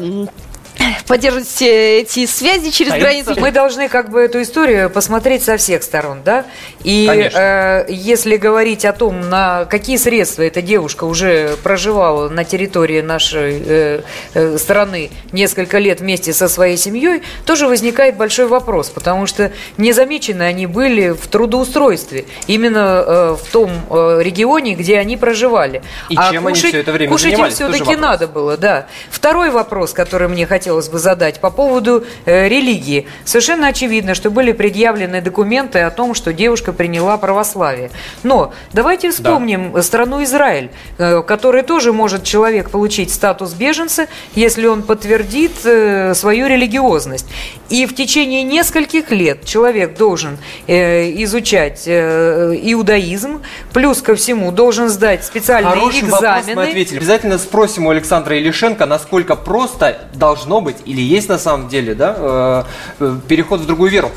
поддерживать 1.08 1.62
эти 1.62 2.26
связи 2.26 2.72
через 2.72 2.94
а 2.94 3.00
границу. 3.00 3.36
Мы 3.38 3.52
должны 3.52 3.90
как 3.90 4.10
бы 4.10 4.22
эту 4.22 4.42
историю 4.42 4.90
посмотреть 4.90 5.44
со 5.44 5.58
всех 5.58 5.84
сторон, 5.84 6.20
да? 6.24 6.46
И 6.84 7.08
э, 7.08 7.86
если 7.90 8.38
говорить 8.38 8.86
о 8.86 8.94
том, 8.94 9.30
на 9.30 9.66
какие 9.66 9.98
средства 9.98 10.44
эта 10.44 10.62
девушка 10.62 11.04
уже 11.04 11.58
проживала 11.64 12.30
на 12.30 12.44
территории 12.44 13.02
нашей 13.02 13.62
э, 13.66 14.02
э, 14.34 14.58
страны 14.58 15.10
несколько 15.32 15.78
лет 15.80 16.00
вместе 16.00 16.34
со 16.34 16.48
своей 16.48 16.78
семьей, 16.78 17.22
тоже 17.46 17.68
возникает 17.68 18.16
большой 18.18 18.48
вопрос, 18.48 18.90
потому 18.90 19.26
что 19.28 19.52
незамечены 19.78 20.44
они 20.44 20.66
были 20.66 21.10
в 21.10 21.28
трудоустройстве, 21.28 22.26
именно 22.48 23.04
э, 23.06 23.38
в 23.42 23.52
том 23.52 23.72
э, 23.90 24.20
регионе, 24.22 24.76
где 24.76 24.98
они 24.98 25.18
проживали. 25.18 25.82
И 26.10 26.16
а 26.18 26.32
чем 26.32 26.44
кушать, 26.44 26.64
они 26.64 26.72
все 26.72 26.82
это 26.82 26.92
время 26.92 27.12
кушать 27.12 27.32
занимались? 27.32 27.60
им 27.60 27.72
все-таки 27.72 27.96
надо 27.96 28.28
было, 28.28 28.58
да. 28.58 28.88
Второй 29.10 29.50
вопрос, 29.50 29.94
который 29.94 30.28
мне 30.28 30.46
хотелось 30.46 30.79
бы 30.88 31.00
задать 31.00 31.40
по 31.40 31.50
поводу 31.50 32.06
э, 32.26 32.48
религии. 32.48 33.08
Совершенно 33.26 33.68
очевидно, 33.68 34.14
что 34.14 34.30
были 34.30 34.52
предъявлены 34.52 35.22
документы 35.22 35.80
о 35.80 35.92
том, 35.92 36.14
что 36.14 36.32
девушка 36.32 36.72
приняла 36.72 37.18
православие. 37.18 37.92
Но 38.24 38.54
давайте 38.72 39.12
вспомним 39.12 39.74
да. 39.74 39.82
страну 39.82 40.24
Израиль, 40.24 40.70
э, 40.98 41.22
который 41.24 41.64
тоже 41.64 41.92
может 41.92 42.24
человек 42.24 42.70
получить 42.70 43.12
статус 43.12 43.54
беженца, 43.54 44.08
если 44.36 44.68
он 44.68 44.84
подтвердит 44.84 45.52
э, 45.66 46.14
свою 46.14 46.48
религиозность. 46.48 47.28
И 47.70 47.86
в 47.86 47.96
течение 47.96 48.44
нескольких 48.44 49.12
лет 49.12 49.46
человек 49.46 49.98
должен 49.98 50.38
э, 50.68 51.12
изучать 51.24 51.84
э, 51.86 52.58
иудаизм, 52.64 53.42
плюс 53.74 54.02
ко 54.02 54.16
всему 54.16 54.52
должен 54.52 54.90
сдать 54.90 55.24
специальные 55.24 55.76
Хороший 55.76 56.02
экзамены. 56.02 56.22
Вопрос 56.22 56.56
мы 56.56 56.64
ответили. 56.64 56.98
Обязательно 56.98 57.38
спросим 57.38 57.86
у 57.86 57.90
Александра 57.92 58.38
Илишенко, 58.38 58.86
насколько 58.86 59.36
просто 59.36 60.10
должно 60.14 60.62
быть 60.62 60.78
или 60.86 61.02
есть 61.02 61.30
на 61.30 61.38
самом 61.38 61.70
деле 61.70 61.94
да, 61.94 62.16
э, 62.18 62.64
э 63.00 63.16
переход 63.28 63.62
в 63.62 63.66
другую 63.66 63.92
веру. 63.92 64.12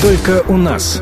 Только 0.00 0.42
у 0.48 0.56
нас. 0.56 1.00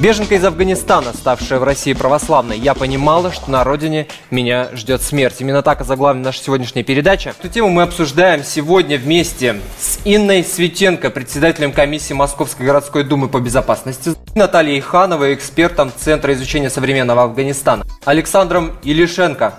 Беженка 0.00 0.34
из 0.34 0.44
Афганистана, 0.44 1.12
ставшая 1.12 1.60
в 1.60 1.62
России 1.62 1.92
православной, 1.92 2.58
я 2.58 2.74
понимала, 2.74 3.30
что 3.30 3.48
на 3.48 3.62
родине 3.62 4.08
меня 4.28 4.68
ждет 4.74 5.02
смерть. 5.02 5.36
Именно 5.38 5.62
так 5.62 5.80
озаглавлена 5.82 6.24
наша 6.24 6.42
сегодняшняя 6.42 6.82
передача. 6.82 7.32
Эту 7.38 7.48
тему 7.48 7.68
мы 7.68 7.82
обсуждаем 7.82 8.42
сегодня 8.42 8.98
вместе 8.98 9.60
с 9.78 10.00
Инной 10.04 10.42
Светенко, 10.42 11.10
председателем 11.10 11.70
комиссии 11.70 12.12
Московской 12.12 12.66
городской 12.66 13.04
думы 13.04 13.28
по 13.28 13.38
безопасности, 13.38 14.14
Натальей 14.34 14.80
Хановой, 14.80 15.34
экспертом 15.34 15.92
Центра 15.96 16.32
изучения 16.32 16.70
современного 16.70 17.22
Афганистана, 17.22 17.84
Александром 18.04 18.72
Илишенко, 18.82 19.54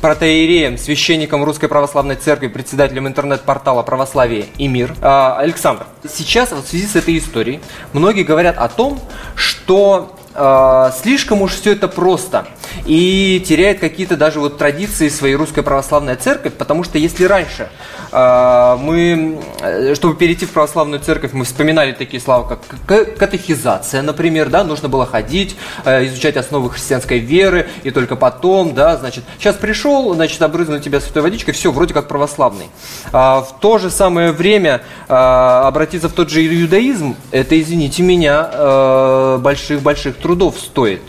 протеереем, 0.00 0.78
священником 0.78 1.42
Русской 1.42 1.66
Православной 1.66 2.14
Церкви, 2.14 2.46
председателем 2.46 3.08
интернет-портала 3.08 3.82
«Православие 3.82 4.46
и 4.56 4.68
мир». 4.68 4.94
А, 5.02 5.36
Александр, 5.36 5.84
сейчас 6.08 6.52
вот 6.52 6.64
в 6.64 6.68
связи 6.68 6.86
с 6.86 6.94
этой 6.94 7.18
историей 7.18 7.58
многие 7.92 8.22
говорят 8.22 8.56
о 8.56 8.68
том, 8.68 9.00
что 9.34 9.79
то 9.80 10.10
э, 10.34 10.90
слишком 11.02 11.42
уж 11.42 11.52
все 11.52 11.72
это 11.72 11.88
просто 11.88 12.46
и 12.86 13.42
теряет 13.46 13.80
какие-то 13.80 14.16
даже 14.16 14.40
вот 14.40 14.58
традиции 14.58 15.08
своей 15.08 15.34
русской 15.34 15.62
православной 15.62 16.16
церковь, 16.16 16.54
потому 16.54 16.84
что 16.84 16.98
если 16.98 17.24
раньше 17.24 17.68
э, 18.12 18.76
мы, 18.80 19.40
э, 19.60 19.94
чтобы 19.94 20.16
перейти 20.16 20.46
в 20.46 20.50
православную 20.50 21.00
церковь, 21.00 21.32
мы 21.32 21.44
вспоминали 21.44 21.92
такие 21.92 22.20
слова, 22.20 22.46
как 22.46 23.16
катехизация, 23.16 24.02
например, 24.02 24.48
да, 24.48 24.64
нужно 24.64 24.88
было 24.88 25.06
ходить, 25.06 25.56
изучать 25.84 26.36
основы 26.36 26.70
христианской 26.70 27.18
веры, 27.18 27.68
и 27.82 27.90
только 27.90 28.16
потом, 28.16 28.74
да, 28.74 28.96
значит, 28.96 29.24
сейчас 29.38 29.56
пришел, 29.56 30.14
значит, 30.14 30.40
обрызгал 30.42 30.76
на 30.76 30.82
тебя 30.82 31.00
святой 31.00 31.22
водичкой, 31.22 31.54
все, 31.54 31.72
вроде 31.72 31.94
как 31.94 32.08
православный. 32.08 32.68
А 33.12 33.40
в 33.40 33.58
то 33.60 33.78
же 33.78 33.90
самое 33.90 34.32
время 34.32 34.82
обратиться 35.08 36.08
в 36.08 36.12
тот 36.12 36.30
же 36.30 36.46
иудаизм, 36.46 37.16
это, 37.30 37.60
извините 37.60 38.02
меня, 38.02 39.38
больших-больших 39.38 40.19
трудов 40.20 40.58
стоит 40.58 41.00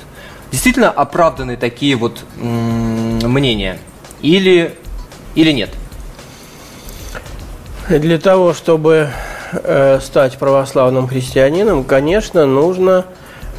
действительно 0.52 0.90
оправданы 0.90 1.58
такие 1.58 1.96
вот 1.96 2.24
мнения 2.38 3.80
или, 4.22 4.76
или 5.36 5.52
нет? 5.52 5.70
Для 7.90 8.20
того, 8.20 8.54
чтобы 8.54 9.10
э, 9.54 10.00
стать 10.02 10.38
православным 10.38 11.08
христианином, 11.08 11.84
конечно, 11.84 12.46
нужно 12.46 13.06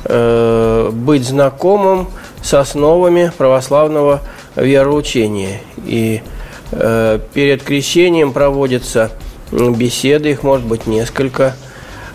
э, 0.04 0.90
быть 0.92 1.25
знакомым 1.25 2.09
с 2.42 2.54
основами 2.54 3.32
православного 3.37 4.21
вероучения. 4.56 5.61
И 5.85 6.23
э, 6.71 7.18
перед 7.35 7.62
крещением 7.62 8.32
проводятся 8.32 9.11
беседы, 9.50 10.30
их 10.30 10.42
может 10.42 10.66
быть 10.66 10.87
несколько. 10.87 11.54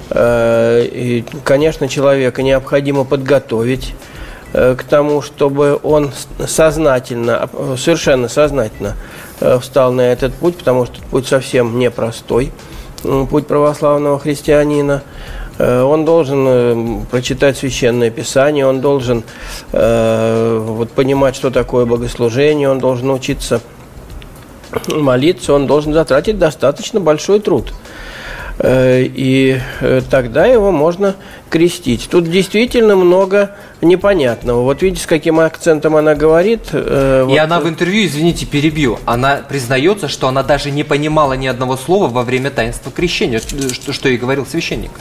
Э, 0.10 0.86
и, 0.86 1.26
конечно, 1.44 1.88
человека 1.88 2.44
необходимо 2.44 3.04
подготовить 3.04 3.94
э, 4.54 4.76
к 4.76 4.84
тому, 4.84 5.22
чтобы 5.22 5.80
он 5.84 6.12
сознательно, 6.48 7.50
совершенно 7.78 8.30
сознательно 8.30 8.96
э, 9.42 9.60
встал 9.60 9.92
на 9.92 10.02
этот 10.02 10.34
путь, 10.34 10.58
потому 10.58 10.86
что 10.86 11.02
путь 11.12 11.28
совсем 11.28 11.78
непростой, 11.78 12.52
путь 13.30 13.48
православного 13.48 14.20
христианина. 14.20 15.04
Он 15.60 16.06
должен 16.06 17.08
прочитать 17.08 17.58
священное 17.58 18.12
писание, 18.12 18.68
он 18.68 18.80
должен 18.80 19.24
вот, 19.72 20.92
понимать, 20.92 21.36
что 21.36 21.50
такое 21.50 21.88
богослужение, 21.88 22.70
он 22.70 22.78
должен 22.78 23.10
учиться 23.10 23.60
молиться, 24.88 25.54
он 25.54 25.66
должен 25.66 25.94
затратить 25.94 26.38
достаточно 26.38 27.00
большой 27.00 27.40
труд– 27.40 27.74
и 28.64 29.60
э, 29.82 30.02
тогда 30.10 30.46
его 30.46 30.72
можно 30.72 31.16
крестить. 31.50 32.08
Тут 32.10 32.30
действительно 32.30 32.96
много 32.96 33.52
непонятного. 33.82 34.64
Вот 34.64 34.82
видите, 34.82 35.04
с 35.04 35.06
каким 35.06 35.40
акцентом 35.40 35.96
она 35.96 36.16
говорит. 36.16 36.70
Э, 36.72 37.24
и 37.24 37.30
вот... 37.30 37.40
она 37.40 37.60
в 37.60 37.70
интервью, 37.70 38.08
извините, 38.08 38.46
перебью, 38.46 39.00
она 39.06 39.42
признается, 39.48 40.08
что 40.08 40.28
она 40.28 40.42
даже 40.42 40.72
не 40.72 40.84
понимала 40.84 41.34
ни 41.34 41.46
одного 41.46 41.78
слова 41.78 42.08
во 42.08 42.24
время 42.24 42.50
таинства 42.50 42.92
крещения, 42.92 43.40
что, 43.40 43.94
что 43.94 44.10
и 44.10 44.18
говорил 44.18 44.46
священник. 44.46 44.92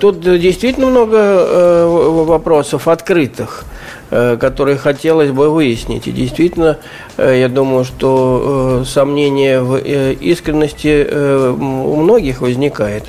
Тут 0.00 0.20
действительно 0.20 0.86
много 0.86 1.86
вопросов 2.24 2.88
открытых. 2.88 3.64
Э, 4.12 4.36
которые 4.36 4.76
хотелось 4.76 5.30
бы 5.30 5.50
выяснить. 5.50 6.08
И 6.08 6.10
действительно, 6.10 6.78
э, 7.16 7.38
я 7.38 7.48
думаю, 7.48 7.84
что 7.84 8.80
э, 8.82 8.84
сомнение 8.84 9.60
в 9.60 9.78
искренности 9.78 11.06
у 11.52 11.94
многих 11.94 12.40
возникает. 12.40 13.04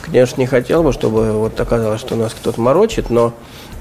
Конечно, 0.00 0.40
не 0.40 0.46
хотел 0.46 0.84
бы, 0.84 0.92
чтобы 0.92 1.32
вот 1.32 1.58
оказалось, 1.58 2.00
что 2.00 2.14
нас 2.14 2.34
кто-то 2.34 2.60
морочит, 2.60 3.10
но 3.10 3.32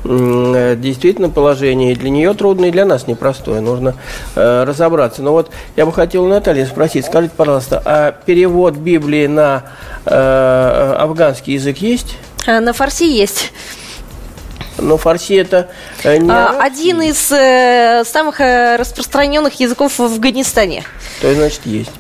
действительно 0.03 1.29
положение 1.29 1.95
для 1.95 2.09
нее 2.09 2.33
трудное, 2.33 2.69
и 2.69 2.71
для 2.71 2.85
нас 2.85 3.07
непростое. 3.07 3.61
Нужно 3.61 3.95
разобраться. 4.35 5.21
Но 5.21 5.31
вот 5.31 5.49
я 5.77 5.85
бы 5.85 5.93
хотел 5.93 6.25
Наталья 6.25 6.65
спросить, 6.65 7.05
скажите, 7.05 7.33
пожалуйста, 7.37 7.81
а 7.85 8.11
перевод 8.25 8.75
Библии 8.75 9.27
на 9.27 9.63
афганский 10.05 11.53
язык 11.53 11.77
есть? 11.77 12.17
На 12.45 12.73
фарси 12.73 13.05
есть. 13.05 13.53
Но 14.77 14.97
фарси 14.97 15.33
это 15.33 15.69
э, 16.03 16.17
не 16.17 16.29
а, 16.31 16.57
Один 16.59 17.01
из 17.01 17.31
э, 17.31 18.03
самых 18.05 18.41
э, 18.41 18.75
распространенных 18.75 19.59
языков 19.59 19.99
в 19.99 20.03
Афганистане. 20.03 20.83
То 21.21 21.27
есть, 21.27 21.39
значит, 21.39 21.61
есть. 21.65 21.91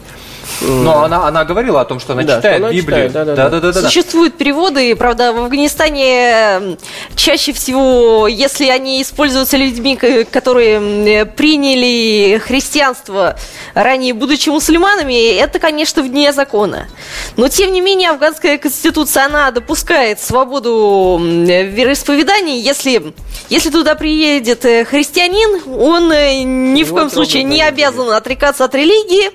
Но 0.63 1.03
она, 1.03 1.27
она 1.27 1.45
говорила 1.45 1.81
о 1.81 1.85
том, 1.85 1.99
что 1.99 2.13
она 2.13 2.23
да, 2.23 2.37
читает 2.37 2.57
что 2.57 2.65
она 2.65 2.73
Библию. 2.73 3.07
Читает, 3.07 3.11
да, 3.11 3.35
да, 3.35 3.49
да, 3.49 3.59
да, 3.59 3.71
да, 3.71 3.81
Существуют 3.81 4.37
переводы, 4.37 4.95
правда, 4.95 5.33
в 5.33 5.39
Афганистане 5.39 6.77
чаще 7.15 7.53
всего, 7.53 8.27
если 8.27 8.67
они 8.69 9.01
используются 9.01 9.57
людьми, 9.57 9.95
которые 9.95 11.25
приняли 11.25 12.37
христианство 12.39 13.37
ранее, 13.73 14.13
будучи 14.13 14.49
мусульманами, 14.49 15.35
это, 15.35 15.59
конечно, 15.59 16.01
вне 16.01 16.31
закона. 16.31 16.87
Но, 17.35 17.47
тем 17.49 17.71
не 17.71 17.81
менее, 17.81 18.11
афганская 18.11 18.57
конституция, 18.57 19.25
она 19.25 19.51
допускает 19.51 20.19
свободу 20.19 21.19
вероисповедания, 21.21 22.57
если, 22.57 23.13
если 23.49 23.69
туда 23.69 23.95
приедет 23.95 24.65
э, 24.65 24.85
христианин, 24.85 25.61
он 25.79 26.11
э, 26.11 26.43
ни 26.43 26.83
в 26.83 26.91
коем 26.91 27.09
случае 27.09 27.43
не 27.43 27.61
обязан 27.61 28.09
отрекаться 28.09 28.65
от 28.65 28.75
религии, 28.75 29.31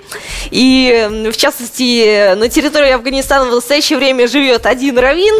и 0.51 1.18
в 1.27 1.37
частности, 1.37 2.35
на 2.35 2.49
территории 2.49 2.91
Афганистана 2.91 3.45
в 3.45 3.53
настоящее 3.53 3.97
время 3.97 4.27
живет 4.27 4.65
один 4.65 4.97
раввин, 4.97 5.35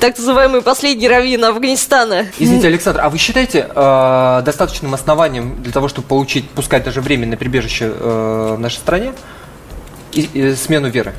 так 0.00 0.16
называемый 0.16 0.62
последний 0.62 1.08
раввин 1.08 1.44
Афганистана. 1.44 2.26
Извините, 2.38 2.68
Александр, 2.68 3.00
а 3.02 3.10
вы 3.10 3.18
считаете 3.18 3.68
э, 3.68 4.42
достаточным 4.44 4.94
основанием 4.94 5.62
для 5.62 5.72
того, 5.72 5.88
чтобы 5.88 6.08
получить, 6.08 6.48
пускай 6.50 6.80
даже 6.80 7.00
временное 7.00 7.36
прибежище 7.36 7.92
э, 7.94 8.54
в 8.56 8.60
нашей 8.60 8.76
стране, 8.76 9.12
и, 10.12 10.28
и, 10.32 10.54
смену 10.54 10.88
веры? 10.88 11.14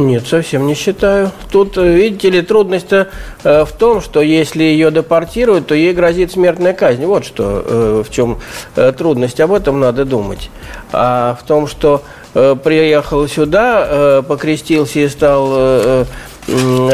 Нет, 0.00 0.26
совсем 0.26 0.66
не 0.66 0.74
считаю. 0.74 1.30
Тут, 1.50 1.76
э, 1.76 1.94
видите 1.94 2.30
ли, 2.30 2.42
трудность 2.42 2.92
э, 2.92 3.06
в 3.42 3.72
том, 3.72 4.00
что 4.00 4.22
если 4.22 4.62
ее 4.62 4.90
депортируют, 4.90 5.66
то 5.66 5.74
ей 5.74 5.92
грозит 5.92 6.32
смертная 6.32 6.72
казнь. 6.72 7.04
Вот 7.04 7.26
что, 7.26 7.62
э, 7.64 8.02
в 8.06 8.10
чем 8.10 8.38
трудность. 8.96 9.40
Об 9.40 9.52
этом 9.52 9.78
надо 9.78 10.04
думать. 10.04 10.50
А 10.92 11.36
в 11.40 11.46
том, 11.46 11.66
что 11.66 12.02
приехал 12.32 13.26
сюда, 13.26 14.22
покрестился 14.26 15.00
и 15.00 15.08
стал 15.08 16.06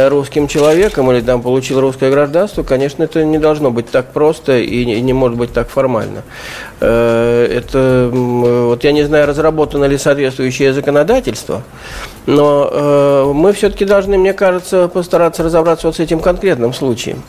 русским 0.08 0.48
человеком 0.48 1.10
или 1.10 1.20
там 1.20 1.42
получил 1.42 1.80
русское 1.80 2.10
гражданство, 2.10 2.62
конечно, 2.62 3.02
это 3.02 3.24
не 3.24 3.38
должно 3.38 3.70
быть 3.70 3.90
так 3.90 4.12
просто 4.12 4.58
и 4.58 4.84
не 4.84 5.12
может 5.12 5.38
быть 5.38 5.52
так 5.52 5.68
формально. 5.68 6.22
Э, 6.80 7.46
это, 7.46 8.10
вот 8.12 8.84
я 8.84 8.92
не 8.92 9.04
знаю, 9.04 9.26
разработано 9.26 9.84
ли 9.84 9.96
соответствующее 9.98 10.72
законодательство, 10.72 11.62
но 12.26 12.68
э, 12.70 13.32
мы 13.34 13.52
все-таки 13.52 13.84
должны, 13.84 14.18
мне 14.18 14.32
кажется, 14.32 14.88
постараться 14.88 15.42
разобраться 15.42 15.86
вот 15.86 15.96
с 15.96 16.00
этим 16.00 16.20
конкретным 16.20 16.74
случаем. 16.74 17.22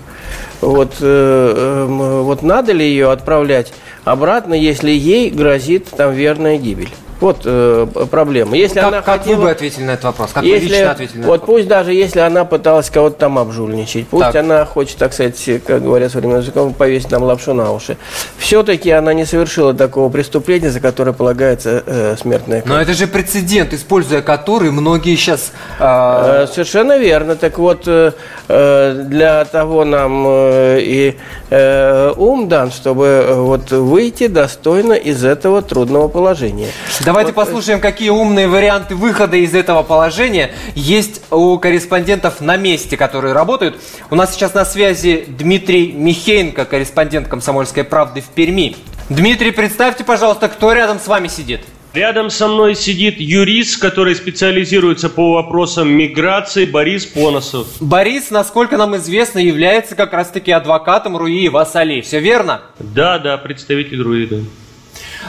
Вот, 0.62 0.96
э, 1.00 1.86
вот 1.88 2.42
надо 2.42 2.74
ли 2.74 2.86
ее 2.86 3.12
отправлять 3.12 3.74
обратно, 4.04 4.54
если 4.54 4.92
ей 4.92 5.30
грозит 5.30 5.88
там 5.92 6.14
верная 6.14 6.58
гибель? 6.58 6.90
Вот 7.20 7.42
э, 7.46 7.88
проблема. 8.12 8.56
Если 8.56 8.76
как, 8.76 8.88
она 8.88 9.02
как 9.02 9.20
хотела, 9.20 9.36
вы 9.36 9.42
бы 9.44 9.52
ответили 9.52 9.84
на 9.84 9.92
этот 9.92 10.06
вопрос? 10.06 10.32
Как 10.34 10.44
если, 10.44 10.68
вы 10.68 10.74
лично 10.74 10.92
ответили 10.92 11.18
на 11.20 11.28
Вот 11.28 11.36
этот 11.36 11.46
пусть 11.48 11.68
даже 11.68 11.94
если 11.94 12.20
она 12.20 12.46
пыталась 12.46 12.90
кого-то 12.90 13.18
там 13.18 13.40
обжульничать, 13.40 14.08
пусть 14.08 14.26
так. 14.26 14.36
она 14.36 14.66
хочет, 14.66 14.98
так 14.98 15.14
сказать, 15.14 15.36
как 15.66 15.84
говорят 15.84 16.12
современным 16.12 16.42
языком, 16.42 16.74
повесить 16.74 17.12
нам 17.12 17.24
лапшу 17.24 17.54
на 17.54 17.72
уши. 17.72 17.98
Все-таки 18.38 18.92
она 18.92 19.14
не 19.14 19.26
совершила 19.26 19.74
такого 19.74 20.10
преступления, 20.10 20.70
за 20.70 20.80
которое 20.80 21.14
полагается 21.14 21.84
э, 21.86 22.16
смертная 22.20 22.62
казнь. 22.62 22.74
Но 22.74 22.82
это 22.82 22.94
же 22.94 23.08
прецедент, 23.08 23.74
используя 23.74 24.22
который 24.22 24.72
многие 24.72 25.16
сейчас... 25.16 25.52
Э... 25.80 26.44
Э, 26.44 26.48
совершенно 26.48 26.98
верно. 26.98 27.36
Так 27.36 27.58
вот, 27.58 27.84
э, 27.88 28.12
э, 28.48 29.04
для 29.06 29.46
того 29.46 29.86
нам 29.86 30.26
э, 30.28 30.80
и 30.82 31.18
э, 31.50 32.14
ум 32.16 32.48
дан, 32.48 32.72
чтобы 32.72 33.06
э, 33.06 33.34
вот 33.34 33.72
выйти 33.72 34.28
достойно 34.28 34.94
из 34.94 35.24
этого 35.24 35.62
трудного 35.62 36.08
положения. 36.08 36.70
Давайте 37.08 37.32
вот. 37.32 37.46
послушаем, 37.46 37.80
какие 37.80 38.10
умные 38.10 38.50
варианты 38.50 38.94
выхода 38.94 39.38
из 39.38 39.56
этого 39.56 39.82
положения 39.82 40.52
есть 40.76 41.22
у 41.32 41.58
корреспондентов 41.58 42.42
на 42.42 42.58
месте, 42.58 42.98
которые 42.98 43.34
работают. 43.34 43.78
У 44.12 44.16
нас 44.16 44.34
сейчас 44.34 44.54
на 44.54 44.66
связи 44.66 45.24
Дмитрий 45.26 45.94
Михеенко, 45.94 46.66
корреспондент 46.66 47.30
«Комсомольской 47.30 47.86
правды» 47.86 48.20
в 48.20 48.26
Перми. 48.26 48.76
Дмитрий, 49.08 49.52
представьте, 49.52 50.04
пожалуйста, 50.04 50.50
кто 50.50 50.74
рядом 50.74 51.00
с 51.00 51.08
вами 51.08 51.30
сидит? 51.30 51.62
Рядом 51.94 52.30
со 52.30 52.50
мной 52.50 52.76
сидит 52.76 53.22
юрист, 53.22 53.80
который 53.80 54.14
специализируется 54.14 55.08
по 55.08 55.36
вопросам 55.36 55.88
миграции, 55.88 56.66
Борис 56.66 57.06
Поносов. 57.06 57.68
Борис, 57.80 58.32
насколько 58.32 58.76
нам 58.76 58.98
известно, 58.98 59.40
является 59.40 59.96
как 59.96 60.12
раз-таки 60.12 60.52
адвокатом 60.52 61.16
Руи 61.16 61.48
Васали. 61.48 62.02
Все 62.02 62.20
верно? 62.20 62.64
Да, 62.80 63.18
да, 63.18 63.38
представитель 63.38 64.02
Руи, 64.02 64.26
да. 64.26 64.38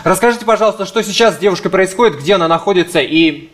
Расскажите, 0.05 0.45
пожалуйста, 0.45 0.87
что 0.87 1.03
сейчас 1.03 1.37
с 1.37 1.39
девушкой 1.39 1.71
происходит, 1.71 2.19
где 2.19 2.35
она 2.35 2.49
находится 2.49 3.01
и 3.01 3.51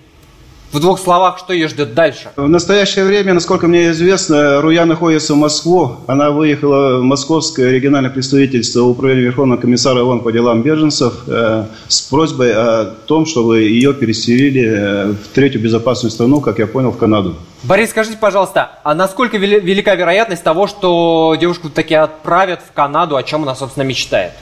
в 0.74 0.80
двух 0.80 0.98
словах, 0.98 1.38
что 1.38 1.52
ее 1.52 1.68
ждет 1.68 1.94
дальше? 1.94 2.30
В 2.34 2.48
настоящее 2.48 3.04
время, 3.04 3.32
насколько 3.32 3.68
мне 3.68 3.90
известно, 3.90 4.60
Руя 4.60 4.84
находится 4.84 5.34
в 5.34 5.36
Москву. 5.36 5.98
Она 6.08 6.32
выехала 6.32 6.98
в 6.98 7.02
московское 7.04 7.70
региональное 7.70 8.10
представительство 8.10 8.82
Управления 8.82 9.22
Верховного 9.22 9.60
комиссара 9.60 10.02
ООН 10.02 10.20
по 10.20 10.32
делам 10.32 10.62
беженцев 10.62 11.14
э, 11.28 11.66
с 11.86 12.00
просьбой 12.02 12.52
о 12.52 12.86
том, 13.06 13.24
чтобы 13.24 13.60
ее 13.60 13.94
переселили 13.94 14.66
э, 14.66 15.12
в 15.12 15.28
третью 15.32 15.62
безопасную 15.62 16.10
страну, 16.10 16.40
как 16.40 16.58
я 16.58 16.66
понял, 16.66 16.90
в 16.90 16.98
Канаду. 16.98 17.36
Борис, 17.62 17.90
скажите, 17.90 18.18
пожалуйста, 18.18 18.72
а 18.82 18.96
насколько 18.96 19.36
велика 19.36 19.94
вероятность 19.94 20.42
того, 20.42 20.66
что 20.66 21.36
девушку 21.40 21.70
таки 21.70 21.94
отправят 21.94 22.60
в 22.68 22.72
Канаду, 22.72 23.14
о 23.14 23.22
чем 23.22 23.44
она, 23.44 23.54
собственно, 23.54 23.84
мечтает? 23.84 24.32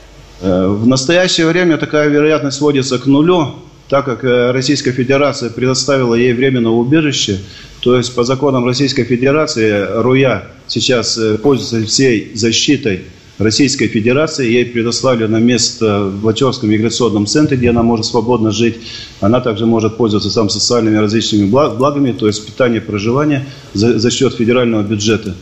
Э, 0.42 0.66
в 0.66 0.86
настоящее 0.86 1.46
время 1.46 1.78
такая 1.78 2.08
вероятность 2.08 2.58
сводится 2.58 2.98
к 2.98 3.06
нулю, 3.06 3.54
так 3.88 4.04
как 4.04 4.24
э, 4.24 4.50
Российская 4.50 4.90
Федерация 4.90 5.50
предоставила 5.50 6.16
ей 6.16 6.32
временное 6.32 6.72
убежище, 6.72 7.38
то 7.80 7.96
есть 7.96 8.12
по 8.14 8.24
законам 8.24 8.66
Российской 8.66 9.04
Федерации 9.04 9.86
Руя 10.02 10.44
сейчас 10.66 11.16
э, 11.16 11.38
пользуется 11.38 11.86
всей 11.86 12.32
защитой 12.34 13.02
Российской 13.38 13.86
Федерации. 13.86 14.50
Ей 14.50 14.66
предоставлено 14.66 15.38
место 15.38 16.04
в 16.06 16.24
Лачевском 16.24 16.70
миграционном 16.70 17.26
центре, 17.26 17.56
где 17.56 17.70
она 17.70 17.84
может 17.84 18.06
свободно 18.06 18.50
жить. 18.50 18.76
Она 19.20 19.40
также 19.40 19.66
может 19.66 19.96
пользоваться 19.96 20.34
там 20.34 20.50
социальными 20.50 20.96
различными 20.96 21.46
благами, 21.46 22.12
то 22.12 22.26
есть 22.26 22.44
питание, 22.44 22.80
проживание 22.80 23.46
за, 23.74 23.98
за 23.98 24.10
счет 24.10 24.34
федерального 24.34 24.82
бюджета. 24.82 25.34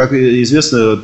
Как 0.00 0.14
известно, 0.14 0.98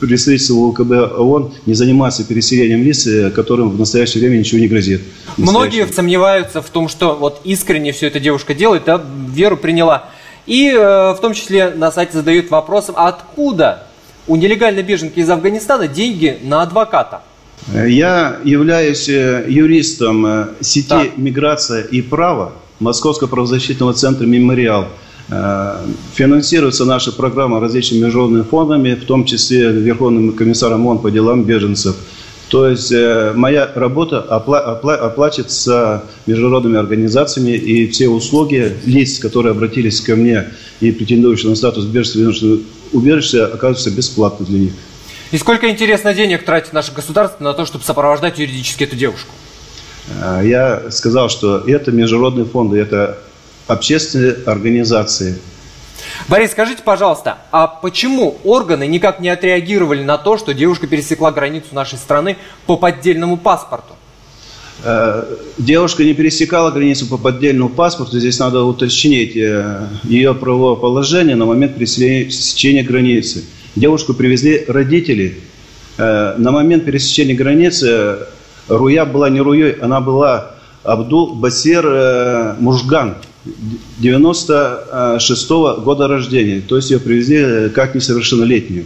представительство 0.00 0.54
УКБ 0.54 1.18
ООН 1.18 1.52
не 1.66 1.74
занимается 1.74 2.24
переселением 2.24 2.82
лиц, 2.82 3.06
э, 3.06 3.28
которым 3.28 3.68
в 3.68 3.78
настоящее 3.78 4.22
время 4.22 4.38
ничего 4.38 4.58
не 4.58 4.68
грозит. 4.68 5.02
Многие 5.36 5.86
сомневаются 5.86 6.62
в 6.62 6.70
том, 6.70 6.88
что 6.88 7.14
вот 7.14 7.42
искренне 7.44 7.92
все 7.92 8.06
это 8.06 8.20
девушка 8.20 8.54
делает, 8.54 8.84
да, 8.86 9.04
веру 9.28 9.58
приняла. 9.58 10.08
И 10.46 10.70
э, 10.70 10.78
в 10.78 11.18
том 11.20 11.34
числе 11.34 11.68
на 11.76 11.92
сайте 11.92 12.14
задают 12.14 12.50
вопросом, 12.50 12.94
а 12.96 13.08
откуда 13.08 13.86
у 14.26 14.34
нелегальной 14.36 14.82
беженки 14.82 15.18
из 15.18 15.28
Афганистана 15.28 15.86
деньги 15.86 16.38
на 16.42 16.62
адвоката? 16.62 17.20
Я 17.74 18.38
являюсь 18.44 19.10
э, 19.10 19.44
юристом 19.46 20.24
э, 20.24 20.46
сети 20.62 20.88
да. 20.88 21.04
«Миграция 21.18 21.82
и 21.82 22.00
право» 22.00 22.54
Московского 22.80 23.28
правозащитного 23.28 23.92
центра 23.92 24.24
«Мемориал». 24.24 24.86
Э, 25.30 25.84
финансируется 26.14 26.84
наша 26.84 27.12
программа 27.12 27.60
различными 27.60 28.04
международными 28.04 28.42
фондами, 28.42 28.94
в 28.94 29.04
том 29.04 29.24
числе 29.24 29.70
Верховным 29.70 30.32
комиссаром 30.32 30.86
ООН 30.86 30.98
по 30.98 31.10
делам 31.10 31.44
беженцев. 31.44 31.96
То 32.48 32.66
есть 32.66 32.90
э, 32.92 33.32
моя 33.34 33.70
работа 33.74 34.24
опла- 34.28 34.64
опла- 34.64 34.96
оплачивается 34.96 36.04
международными 36.26 36.78
организациями, 36.78 37.50
и 37.50 37.86
все 37.88 38.08
услуги 38.08 38.74
лиц, 38.86 39.18
которые 39.18 39.52
обратились 39.52 40.00
ко 40.00 40.16
мне 40.16 40.48
и 40.80 40.90
претендующие 40.90 41.50
на 41.50 41.56
статус 41.56 41.84
беженства 41.84 42.58
убежища, 42.92 43.44
оказываются 43.46 43.90
бесплатно 43.90 44.46
для 44.46 44.60
них. 44.60 44.72
И 45.30 45.36
сколько, 45.36 45.68
интересно, 45.68 46.14
денег 46.14 46.46
тратит 46.46 46.72
наше 46.72 46.92
государство 46.92 47.44
на 47.44 47.52
то, 47.52 47.66
чтобы 47.66 47.84
сопровождать 47.84 48.38
юридически 48.38 48.84
эту 48.84 48.96
девушку? 48.96 49.28
Э, 50.22 50.40
я 50.42 50.90
сказал, 50.90 51.28
что 51.28 51.58
это 51.58 51.92
международные 51.92 52.46
фонды, 52.46 52.78
это 52.78 53.18
общественные 53.68 54.36
организации. 54.46 55.38
Борис, 56.28 56.52
скажите, 56.52 56.82
пожалуйста, 56.82 57.38
а 57.52 57.66
почему 57.66 58.38
органы 58.44 58.86
никак 58.86 59.20
не 59.20 59.28
отреагировали 59.28 60.02
на 60.02 60.18
то, 60.18 60.36
что 60.36 60.52
девушка 60.54 60.86
пересекла 60.86 61.32
границу 61.32 61.68
нашей 61.72 61.98
страны 61.98 62.36
по 62.66 62.76
поддельному 62.76 63.36
паспорту? 63.36 63.94
Э, 64.84 65.24
девушка 65.58 66.04
не 66.04 66.14
пересекала 66.14 66.70
границу 66.70 67.06
по 67.06 67.16
поддельному 67.16 67.70
паспорту. 67.70 68.18
Здесь 68.18 68.38
надо 68.38 68.62
уточнить 68.62 69.36
э, 69.36 69.88
ее 70.04 70.34
правовое 70.34 70.76
положение 70.76 71.36
на 71.36 71.46
момент 71.46 71.76
пересечения 71.76 72.84
границы. 72.84 73.44
Девушку 73.74 74.14
привезли 74.14 74.64
родители. 74.68 75.40
Э, 75.96 76.34
на 76.38 76.52
момент 76.52 76.84
пересечения 76.84 77.34
границы 77.34 78.18
Руя 78.68 79.04
была 79.04 79.30
не 79.30 79.40
Руей, 79.40 79.72
она 79.72 80.00
была 80.00 80.52
Абдул 80.84 81.34
Басир 81.34 82.56
Мужган. 82.60 83.16
96 83.98 85.50
-го 85.50 85.80
года 85.82 86.08
рождения. 86.08 86.60
То 86.60 86.76
есть 86.76 86.90
ее 86.90 86.98
привезли 86.98 87.36
э, 87.36 87.68
как 87.68 87.94
несовершеннолетнюю. 87.94 88.84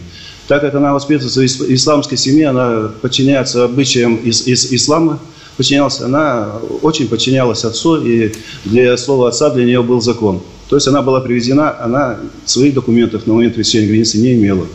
Так 0.49 0.61
как 0.61 0.75
она 0.75 0.93
воспитывается 0.93 1.41
в 1.41 1.73
исламской 1.73 2.19
семье, 2.19 2.49
она 2.49 2.91
подчиняется 3.01 3.65
обычаям 3.65 4.17
из, 4.17 4.47
из 4.47 4.73
ислама, 4.73 5.19
подчинялась, 5.57 6.01
она 6.01 6.53
очень 6.83 7.09
подчинялась 7.09 7.65
отцу, 7.65 8.05
и 8.05 8.33
для 8.65 8.97
слова 8.97 9.29
отца 9.29 9.51
для 9.51 9.65
нее 9.65 9.83
был 9.83 10.01
закон. 10.01 10.43
То 10.69 10.77
есть 10.77 10.89
она 10.89 11.03
была 11.03 11.21
привезена, 11.21 11.77
она 11.81 12.19
своих 12.45 12.75
документов 12.75 13.27
на 13.27 13.35
момент 13.35 13.55
пересечения 13.55 13.89
границы 13.89 14.19
не 14.19 14.35
имела. 14.35 14.67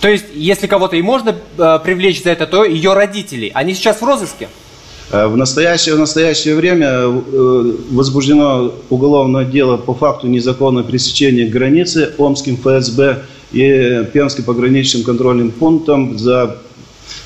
То 0.00 0.08
есть, 0.08 0.26
если 0.34 0.66
кого-то 0.66 0.96
и 0.96 1.02
можно 1.02 1.34
э, 1.56 1.78
привлечь 1.82 2.22
за 2.22 2.30
это, 2.30 2.46
то 2.46 2.64
ее 2.64 2.92
родители. 2.92 3.50
Они 3.54 3.74
сейчас 3.74 4.02
в 4.02 4.04
розыске? 4.04 4.48
Э, 5.10 5.26
в 5.26 5.36
настоящее, 5.36 5.94
в 5.94 5.98
настоящее 5.98 6.54
время 6.56 6.88
э, 6.88 7.76
возбуждено 7.90 8.74
уголовное 8.90 9.44
дело 9.44 9.76
по 9.76 9.94
факту 9.94 10.26
незаконного 10.28 10.86
пересечения 10.86 11.48
границы 11.48 12.14
Омским 12.18 12.56
ФСБ 12.56 13.22
и 13.52 14.04
Пермским 14.12 14.44
пограничным 14.44 15.04
контрольным 15.04 15.50
пунктом 15.50 16.18
за 16.18 16.58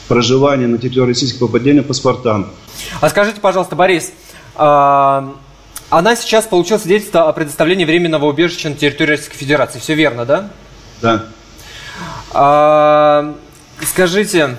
проживание 0.09 0.67
на 0.67 0.79
территории 0.79 1.09
Российской 1.09 1.39
по 1.39 1.49
поддельным 1.49 1.85
паспортам. 1.85 2.51
А 3.01 3.09
скажите, 3.09 3.41
пожалуйста, 3.41 3.77
Борис, 3.77 4.13
а, 4.55 5.35
она 5.91 6.17
сейчас 6.17 6.47
получила 6.47 6.79
свидетельство 6.79 7.29
о 7.29 7.33
предоставлении 7.33 7.85
временного 7.85 8.27
убежища 8.27 8.69
на 8.69 8.75
территории 8.75 9.13
Российской 9.13 9.37
Федерации. 9.37 9.79
Все 9.79 9.95
верно, 9.95 10.25
да? 10.25 10.51
Да. 11.01 11.25
А, 12.33 13.35
скажите, 13.83 14.57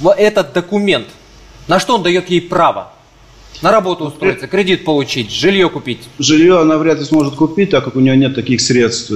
вот 0.00 0.18
этот 0.18 0.52
документ– 0.52 1.06
на 1.68 1.78
что 1.78 1.96
он 1.96 2.02
дает 2.02 2.30
ей 2.30 2.40
право? 2.40 2.92
На 3.62 3.72
работу 3.72 4.06
устроиться, 4.06 4.46
кредит 4.46 4.86
получить, 4.86 5.30
жилье 5.30 5.68
купить. 5.68 5.98
Жилье 6.18 6.60
она 6.60 6.78
вряд 6.78 6.98
ли 6.98 7.04
сможет 7.04 7.34
купить, 7.34 7.70
так 7.70 7.84
как 7.84 7.94
у 7.94 8.00
нее 8.00 8.16
нет 8.16 8.34
таких 8.34 8.62
средств. 8.62 9.12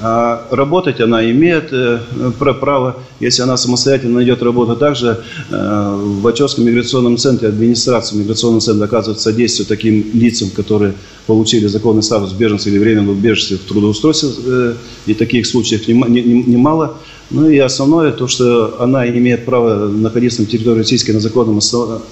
А 0.00 0.46
работать 0.50 1.00
она 1.00 1.30
имеет 1.30 1.72
э, 1.72 2.00
право, 2.38 2.98
если 3.20 3.40
она 3.40 3.56
самостоятельно 3.56 4.16
найдет 4.16 4.42
работу. 4.42 4.76
Также 4.76 5.24
э, 5.48 5.96
в 5.98 6.26
Ачевском 6.26 6.66
миграционном 6.66 7.16
центре 7.16 7.48
администрация 7.48 8.18
миграционного 8.18 8.60
центра 8.60 8.84
оказывает 8.84 9.18
содействие 9.18 9.66
таким 9.66 10.10
лицам, 10.12 10.50
которые 10.50 10.92
получили 11.26 11.66
законный 11.66 12.02
статус 12.02 12.32
беженца 12.32 12.68
или 12.68 12.78
временного 12.78 13.12
убежища 13.12 13.56
в 13.56 13.60
трудоустройстве. 13.60 14.28
Э, 14.44 14.74
и 15.06 15.14
таких 15.14 15.46
случаев 15.46 15.88
немало. 15.88 16.98
Ну 17.30 17.48
и 17.48 17.58
основное, 17.58 18.12
то, 18.12 18.28
что 18.28 18.80
она 18.80 19.08
имеет 19.08 19.44
право 19.44 19.88
находиться 19.88 20.42
на 20.42 20.46
территории 20.46 20.78
российской 20.78 21.10
на 21.10 21.20
законном 21.20 21.58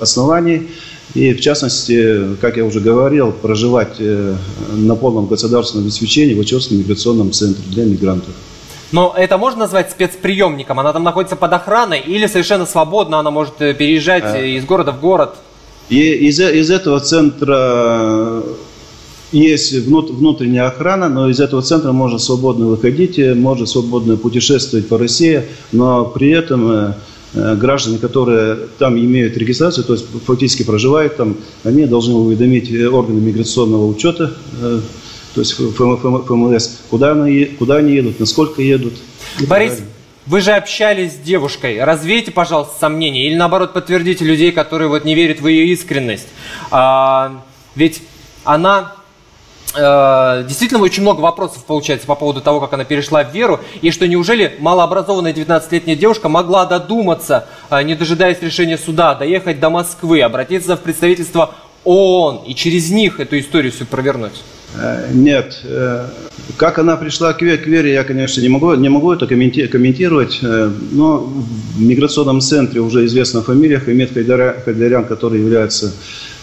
основании. 0.01 0.69
И 1.15 1.33
в 1.35 1.41
частности, 1.41 2.37
как 2.41 2.57
я 2.57 2.65
уже 2.65 2.81
говорил, 2.81 3.31
проживать 3.31 3.97
э, 4.01 4.35
на 4.73 4.97
полном 4.97 5.27
государственном 5.27 5.85
обеспечении 5.85 6.35
в 6.35 6.41
Ачевском 6.41 6.79
миграционном 6.79 7.31
центре 7.31 7.63
для 7.69 7.85
мигрантов. 7.85 8.35
Но 8.91 9.15
это 9.17 9.39
можно 9.39 9.61
назвать 9.61 9.91
спецприемником? 9.91 10.81
Она 10.81 10.93
там 10.93 11.05
находится 11.05 11.37
под 11.37 11.53
охраной 11.53 12.01
или 12.01 12.27
совершенно 12.27 12.67
свободно 12.67 13.19
она 13.19 13.31
может 13.31 13.55
э, 13.61 13.75
переезжать 13.75 14.25
а... 14.25 14.39
из 14.39 14.65
города 14.65 14.93
в 14.93 15.01
город? 15.01 15.37
И 15.91 16.01
из, 16.29 16.41
из 16.41 16.71
этого 16.71 16.99
центра 17.01 18.43
есть 19.35 19.73
внутренняя 19.73 20.67
охрана, 20.67 21.09
но 21.09 21.29
из 21.29 21.41
этого 21.41 21.61
центра 21.63 21.93
можно 21.93 22.19
свободно 22.19 22.67
выходить, 22.67 23.19
можно 23.19 23.67
свободно 23.67 24.17
путешествовать 24.17 24.89
по 24.89 24.97
России, 24.97 25.43
но 25.73 26.05
при 26.05 26.31
этом 26.31 26.71
э, 26.71 26.95
э, 27.35 27.57
граждане, 27.57 27.99
которые 27.99 28.57
там 28.79 28.97
имеют 28.97 29.37
регистрацию, 29.37 29.85
то 29.85 29.95
есть 29.95 30.07
фактически 30.25 30.63
проживают 30.63 31.17
там, 31.17 31.37
они 31.65 31.87
должны 31.87 32.15
уведомить 32.15 32.73
органы 32.87 33.21
миграционного 33.21 33.87
учета, 33.87 34.35
э, 34.63 34.81
то 35.35 35.41
есть 35.41 35.55
ФМС, 35.55 36.69
куда 36.89 37.11
они, 37.11 37.45
куда 37.47 37.77
они 37.77 37.93
едут, 37.93 38.21
насколько 38.21 38.63
едут. 38.63 38.95
Борис, 39.49 39.81
вы 40.27 40.41
же 40.41 40.53
общались 40.53 41.15
с 41.15 41.17
девушкой. 41.17 41.83
Развейте, 41.83 42.31
пожалуйста, 42.31 42.75
сомнения. 42.79 43.27
Или 43.27 43.35
наоборот, 43.35 43.73
подтвердите 43.73 44.25
людей, 44.25 44.53
которые 44.53 44.89
вот 44.89 45.05
не 45.05 45.17
верят 45.17 45.41
в 45.41 45.49
ее 45.49 45.67
искренность. 45.73 46.29
А, 46.71 47.43
ведь 47.75 48.01
она 48.45 48.95
Э, 48.95 49.04
действительно 50.47 50.83
очень 50.83 51.03
много 51.03 51.21
вопросов 51.21 51.65
получается 51.65 52.07
по 52.07 52.15
поводу 52.15 52.41
того, 52.41 52.61
как 52.61 52.73
она 52.73 52.85
перешла 52.85 53.25
в 53.25 53.33
веру, 53.33 53.61
и 53.83 53.91
что 53.91 54.07
неужели 54.07 54.57
малообразованная 54.59 55.33
19-летняя 55.33 55.97
девушка 55.97 56.29
могла 56.29 56.67
додуматься, 56.67 57.49
э, 57.71 57.83
не 57.83 57.95
дожидаясь 57.95 58.41
решения 58.41 58.79
суда, 58.79 59.15
доехать 59.15 59.61
до 59.61 59.71
Москвы, 59.71 60.23
обратиться 60.23 60.77
в 60.77 60.81
представительство 60.81 61.55
ООН 61.85 62.43
и 62.47 62.55
через 62.55 62.91
них 62.91 63.21
эту 63.21 63.39
историю 63.39 63.73
всю 63.73 63.85
провернуть? 63.85 64.43
Э, 64.77 65.11
нет. 65.13 65.61
Как 66.57 66.79
она 66.79 66.97
пришла 66.97 67.33
к 67.33 67.43
вере, 67.43 67.93
я, 67.93 68.05
конечно, 68.05 68.41
не 68.41 68.49
могу, 68.49 68.75
не 68.75 68.89
могу 68.89 69.13
это 69.13 69.27
комментировать, 69.27 70.41
но 70.43 71.19
в 71.19 71.81
миграционном 71.81 72.41
центре 72.41 72.81
уже 72.81 73.07
известна 73.07 73.43
фамилия 73.43 73.79
Хамид 73.79 74.13
Хайдарян, 74.13 75.07
который 75.07 75.41
является 75.41 75.95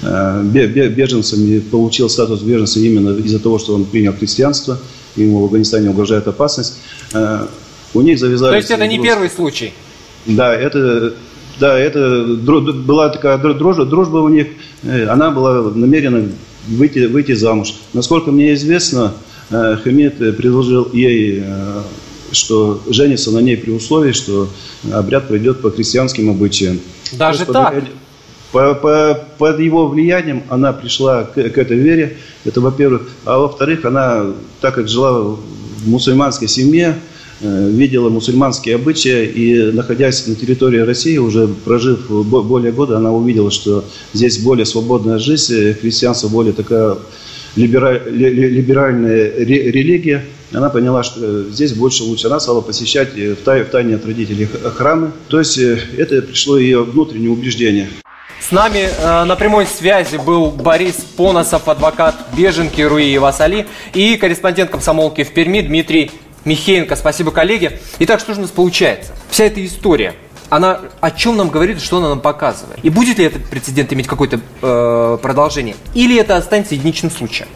Э, 0.04 0.42
беженцем 0.44 1.46
и 1.46 1.60
получил 1.60 2.10
статус 2.10 2.42
беженца 2.42 2.80
именно 2.80 3.16
из-за 3.20 3.40
того, 3.40 3.60
что 3.60 3.76
он 3.76 3.86
принял 3.86 4.14
христианство, 4.14 4.80
ему 5.16 5.42
в 5.42 5.44
Афганистане 5.46 5.92
угрожает 5.92 6.28
опасность. 6.28 6.80
Э, 7.14 7.46
у 7.94 8.02
них 8.02 8.18
завязались... 8.18 8.52
То 8.52 8.58
есть 8.58 8.72
это 8.72 8.88
не 8.88 9.00
первый 9.00 9.30
случай? 9.30 9.74
Да, 10.26 10.56
это, 10.56 11.14
да, 11.60 11.78
это 11.78 12.26
была 12.26 13.10
такая 13.10 13.38
дружба, 13.38 13.86
дружба 13.86 14.18
у 14.18 14.30
них, 14.30 14.48
э, 14.82 15.06
она 15.06 15.30
была 15.30 15.70
намерена 15.70 16.30
выйти, 16.78 17.06
выйти 17.06 17.34
замуж. 17.34 17.76
Насколько 17.94 18.32
мне 18.32 18.54
известно, 18.54 19.14
Хамид 19.50 20.18
предложил 20.38 20.90
ей 20.94 21.44
что 22.32 22.82
женится 22.90 23.32
на 23.32 23.40
ней 23.40 23.58
при 23.58 23.72
условии, 23.72 24.14
что 24.14 24.50
обряд 24.92 25.28
пройдет 25.28 25.62
по 25.62 25.70
христианским 25.70 26.30
обычаям. 26.30 26.80
Даже 27.12 27.46
так? 27.46 27.84
По, 28.52 28.74
по, 28.74 29.28
под 29.38 29.60
его 29.60 29.88
влиянием 29.88 30.44
она 30.50 30.74
пришла 30.74 31.24
к, 31.24 31.34
к 31.34 31.58
этой 31.58 31.78
вере, 31.78 32.18
это 32.44 32.60
во-первых. 32.60 33.10
А 33.24 33.38
во-вторых, 33.38 33.86
она, 33.86 34.26
так 34.60 34.76
как 34.76 34.90
жила 34.90 35.22
в 35.22 35.40
мусульманской 35.86 36.50
семье, 36.50 36.98
видела 37.42 38.10
мусульманские 38.10 38.76
обычаи, 38.76 39.26
и 39.26 39.72
находясь 39.72 40.28
на 40.28 40.36
территории 40.36 40.80
России, 40.80 41.18
уже 41.18 41.48
прожив 41.48 42.10
более 42.10 42.72
года, 42.72 42.98
она 42.98 43.12
увидела, 43.12 43.52
что 43.52 43.84
здесь 44.14 44.40
более 44.40 44.66
свободная 44.66 45.20
жизнь, 45.20 45.74
христианство 45.74 46.28
более 46.28 46.54
такая 46.54 46.98
либеральная 47.56 49.32
религия, 49.38 50.24
она 50.54 50.70
поняла, 50.70 51.04
что 51.04 51.44
здесь 51.50 51.74
больше 51.74 52.04
лучше. 52.04 52.28
Она 52.28 52.40
стала 52.40 52.62
посещать 52.62 53.14
в 53.16 53.36
тайне 53.36 53.96
от 53.96 54.06
родителей 54.06 54.48
храмы. 54.76 55.12
То 55.30 55.40
есть 55.40 55.58
это 55.58 56.22
пришло 56.22 56.58
ее 56.58 56.84
внутреннее 56.84 57.32
убеждение. 57.32 57.88
С 58.42 58.52
нами 58.52 58.90
э, 58.90 59.24
на 59.24 59.36
прямой 59.36 59.66
связи 59.66 60.18
был 60.18 60.50
Борис 60.50 60.96
Поносов, 61.16 61.70
адвокат 61.70 62.16
беженки 62.36 62.82
Руи 62.82 63.18
Васали 63.18 63.68
и 63.94 64.18
корреспондент 64.18 64.72
комсомолки 64.72 65.24
в 65.24 65.32
Перми 65.32 65.62
Дмитрий 65.62 66.12
Михеенко. 66.46 66.96
Спасибо, 66.96 67.32
коллеги. 67.32 67.80
Итак, 68.00 68.20
что 68.20 68.34
же 68.34 68.40
у 68.40 68.42
нас 68.44 68.52
получается? 68.52 69.14
Вся 69.30 69.46
эта 69.46 69.64
история, 69.66 70.16
она 70.50 70.82
о 71.00 71.12
чем 71.12 71.38
нам 71.38 71.50
говорит, 71.50 71.82
что 71.82 71.98
она 71.98 72.10
нам 72.10 72.20
показывает? 72.20 72.80
И 72.84 72.90
будет 72.90 73.18
ли 73.18 73.26
этот 73.26 73.46
прецедент 73.46 73.94
иметь 73.94 74.08
какое-то 74.08 74.40
э, 74.62 75.18
продолжение? 75.22 75.76
Или 75.94 76.20
это 76.20 76.36
останется 76.36 76.76
единичным 76.76 77.12
случаем? 77.12 77.48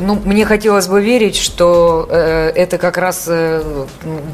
Ну, 0.00 0.20
мне 0.24 0.44
хотелось 0.44 0.86
бы 0.86 1.02
верить, 1.02 1.36
что 1.36 2.06
э, 2.10 2.52
это 2.54 2.78
как 2.78 2.96
раз 2.96 3.24
э, 3.26 3.86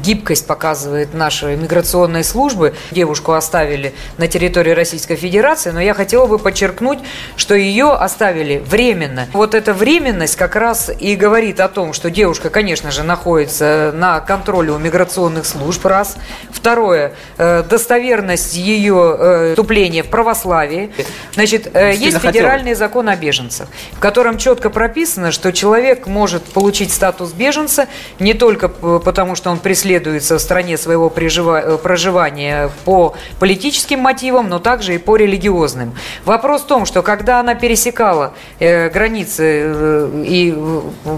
гибкость 0.03 0.47
показывает 0.47 1.13
наши 1.13 1.55
миграционные 1.55 2.23
службы. 2.23 2.73
Девушку 2.91 3.33
оставили 3.33 3.93
на 4.17 4.27
территории 4.27 4.71
Российской 4.71 5.15
Федерации, 5.15 5.71
но 5.71 5.81
я 5.81 5.93
хотела 5.93 6.27
бы 6.27 6.37
подчеркнуть, 6.37 6.99
что 7.35 7.55
ее 7.55 7.91
оставили 7.93 8.63
временно. 8.65 9.27
Вот 9.33 9.55
эта 9.55 9.73
временность 9.73 10.35
как 10.35 10.55
раз 10.55 10.91
и 10.99 11.15
говорит 11.15 11.59
о 11.59 11.67
том, 11.67 11.93
что 11.93 12.09
девушка, 12.09 12.49
конечно 12.49 12.91
же, 12.91 13.03
находится 13.03 13.91
на 13.95 14.19
контроле 14.19 14.71
у 14.71 14.77
миграционных 14.77 15.45
служб, 15.45 15.85
раз. 15.85 16.17
Второе, 16.51 17.13
э, 17.37 17.63
достоверность 17.63 18.55
ее 18.55 19.15
э, 19.17 19.49
вступления 19.51 20.03
в 20.03 20.07
православие. 20.07 20.91
Значит, 21.33 21.69
э, 21.73 21.93
есть 21.95 22.19
федеральный 22.19 22.73
закон 22.73 23.09
о 23.09 23.15
беженцах, 23.15 23.67
в 23.93 23.99
котором 23.99 24.37
четко 24.37 24.69
прописано, 24.69 25.30
что 25.31 25.51
человек 25.51 26.07
может 26.07 26.43
получить 26.43 26.91
статус 26.91 27.31
беженца 27.31 27.87
не 28.19 28.33
только 28.33 28.69
потому, 28.69 29.35
что 29.35 29.49
он 29.49 29.59
преследуется 29.59 30.37
в 30.37 30.41
стране 30.41 30.77
своего 30.77 31.11
э, 31.13 31.77
проживания 31.77 32.71
по 32.85 33.15
политическим 33.39 33.99
мотивам, 33.99 34.49
но 34.49 34.59
также 34.59 34.95
и 34.95 34.97
по 34.97 35.15
религиозным. 35.15 35.95
Вопрос 36.25 36.61
в 36.61 36.65
том, 36.65 36.85
что 36.85 37.01
когда 37.01 37.39
она 37.39 37.55
пересекала 37.55 38.33
э, 38.59 38.89
границы 38.89 39.43
э, 39.43 40.23
и 40.27 40.57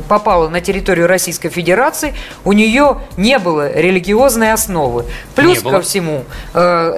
попала 0.08 0.50
на 0.50 0.62
территорию 0.62 1.08
Российской 1.08 1.50
Федерации, 1.50 2.14
у 2.46 2.54
нее 2.54 3.02
не 3.18 3.40
было 3.40 3.72
религиозной 3.72 4.54
основы. 4.54 5.06
Плюс 5.36 5.62
ко 5.62 5.82
всему, 5.82 6.26
а, 6.54 6.94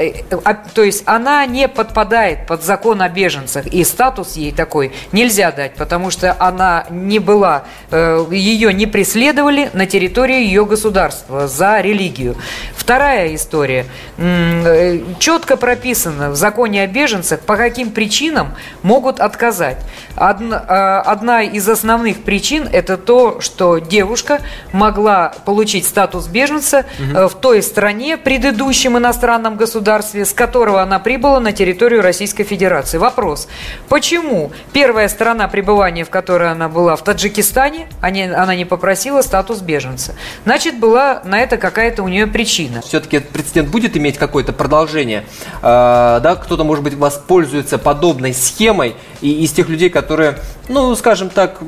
то 0.73 0.83
есть 0.83 1.03
она 1.05 1.45
не 1.45 1.67
подпадает 1.67 2.47
под 2.47 2.63
закон 2.63 3.01
о 3.01 3.09
беженцах, 3.09 3.67
и 3.67 3.83
статус 3.83 4.35
ей 4.35 4.51
такой 4.51 4.91
нельзя 5.11 5.51
дать, 5.51 5.75
потому 5.75 6.11
что 6.11 6.35
она 6.39 6.85
не 7.05 7.19
была, 7.19 7.63
э, 7.91 8.25
ее 8.31 8.73
не 8.73 8.87
преследовали 8.87 9.69
на 9.73 9.85
территории 9.85 10.43
ее 10.43 10.65
государства 10.65 11.47
за 11.47 11.81
религию. 11.81 12.35
Вторая 12.85 13.33
история. 13.33 13.87
Э, 14.19 14.99
четко 15.17 15.57
прописано 15.57 16.29
в 16.29 16.35
законе 16.35 16.83
о 16.83 16.87
беженцах, 16.87 17.39
по 17.39 17.57
каким 17.57 17.89
причинам 17.89 18.53
могут 18.83 19.19
отказать. 19.19 19.77
Одна, 20.15 20.63
э, 20.67 21.09
одна 21.09 21.41
из 21.41 21.67
основных 21.67 22.21
причин– 22.21 22.69
это 22.71 22.97
то, 22.97 23.41
что 23.41 23.79
девушка 23.79 24.39
могла 24.71 25.33
получить 25.45 25.87
статус 25.87 26.27
беженца 26.27 26.85
угу. 26.99 27.27
в 27.27 27.33
той 27.33 27.63
стране, 27.63 28.17
предыдущем 28.17 28.99
иностранном 28.99 29.57
государстве, 29.57 30.23
с 30.23 30.31
которого 30.31 30.79
она 30.79 30.99
прибыла 30.99 31.39
на 31.39 31.53
территорию 31.53 32.03
Российской 32.03 32.43
Федерации. 32.43 32.99
Вопрос. 32.99 33.47
Почему 33.89 34.51
первая 34.73 35.09
страна 35.09 35.47
пребывания, 35.47 36.05
в 36.05 36.11
которой 36.11 36.51
она 36.51 36.69
была, 36.69 36.95
в 36.95 37.03
Таджикистане 37.03 37.87
они, 37.99 38.25
она 38.25 38.55
не 38.55 38.65
попросила 38.65 39.23
статус 39.23 39.61
беженца. 39.61 40.13
Значит, 40.43 40.77
была 40.77 41.23
на 41.25 41.39
это 41.39 41.57
какая-то 41.57 42.03
у 42.03 42.07
нее 42.07 42.27
причина. 42.27 42.74
Все-таки 42.81 43.17
этот 43.17 43.31
прецедент 43.31 43.69
будет 43.69 43.97
иметь 43.97 44.17
какое-то 44.17 44.53
продолжение. 44.53 45.25
Э, 45.61 46.19
да, 46.21 46.35
кто-то, 46.35 46.63
может 46.63 46.83
быть, 46.83 46.93
воспользуется 46.95 47.77
подобной 47.77 48.33
схемой 48.33 48.95
и 49.21 49.43
из 49.43 49.51
тех 49.51 49.69
людей, 49.69 49.89
которые, 49.89 50.39
ну, 50.69 50.95
скажем 50.95 51.29
так, 51.29 51.61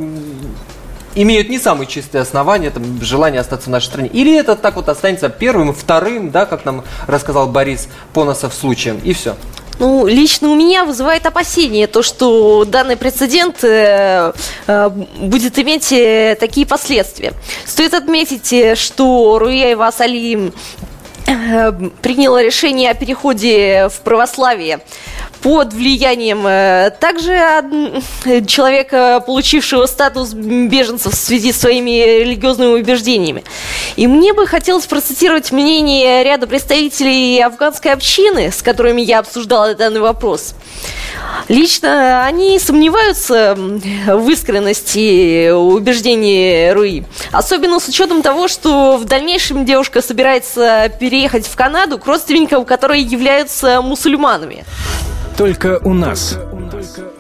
имеют 1.16 1.50
не 1.50 1.60
самые 1.60 1.88
чистые 1.88 2.22
основания, 2.22 2.70
там, 2.70 3.02
желание 3.02 3.42
остаться 3.42 3.70
в 3.70 3.72
нашей 3.72 3.88
стране. 3.88 4.10
Или 4.10 4.38
это 4.38 4.56
так 4.56 4.76
вот 4.76 4.90
останется 4.90 5.30
первым, 5.30 5.74
вторым, 5.74 6.32
да, 6.32 6.46
как 6.46 6.66
нам 6.66 6.84
рассказал 7.08 7.48
Борис 7.48 7.88
Поносов 8.14 8.54
случаем, 8.54 9.00
и 9.04 9.14
все. 9.14 9.36
Ну, 9.80 10.08
лично 10.08 10.50
у 10.50 10.56
меня 10.56 10.86
вызывает 10.86 11.26
опасение 11.28 11.86
то, 11.86 12.02
что 12.02 12.66
данный 12.66 12.98
прецедент 12.98 13.64
э, 13.64 14.34
э, 14.66 14.90
будет 14.90 15.60
иметь 15.60 15.92
э, 15.92 16.36
такие 16.40 16.66
последствия. 16.66 17.34
Стоит 17.66 17.94
отметить, 17.94 18.52
э, 18.54 18.76
что 18.76 19.38
Руяева 19.38 19.86
Асали 19.86 20.48
э, 20.48 20.52
приняла 22.02 22.42
решение 22.42 22.92
о 22.92 22.94
переходе 22.94 23.90
в 23.90 24.00
православие 24.02 24.80
под 25.48 25.74
влиянием 25.74 26.46
э, 26.46 26.92
также 27.00 27.32
человека, 28.48 29.24
получившего 29.26 29.86
статус 29.86 30.34
беженцев 30.34 31.14
в 31.14 31.16
связи 31.16 31.54
с 31.54 31.62
своими 31.62 32.20
религиозными 32.20 32.78
убеждениями. 32.78 33.46
И 33.96 34.08
мне 34.08 34.34
бы 34.34 34.46
хотелось 34.46 34.86
процитировать 34.88 35.54
мнение 35.54 36.22
ряда 36.26 36.48
представителей 36.48 37.40
афганской 37.40 37.94
общины, 37.94 38.52
с 38.52 38.62
которыми 38.62 39.00
я 39.02 39.20
обсуждала 39.20 39.74
данный 39.74 40.02
вопрос. 40.02 40.54
Лично 41.48 42.26
они 42.26 42.60
сомневаются 42.60 43.56
в 43.56 44.30
искренности 44.30 45.50
убеждений 45.50 46.74
Руи. 46.74 47.06
Особенно 47.32 47.80
с 47.80 47.88
учетом 47.88 48.22
того, 48.22 48.50
что 48.50 48.98
в 48.98 49.06
дальнейшем 49.06 49.64
девушка 49.64 50.02
собирается 50.02 50.92
переехать 51.00 51.48
в 51.48 51.56
Канаду 51.56 52.00
к 52.00 52.06
родственникам, 52.06 52.66
которые 52.66 53.02
являются 53.02 53.82
мусульманами. 53.82 54.66
Только 55.38 55.80
у 55.84 55.94
нас. 55.94 56.40
Только 56.72 57.17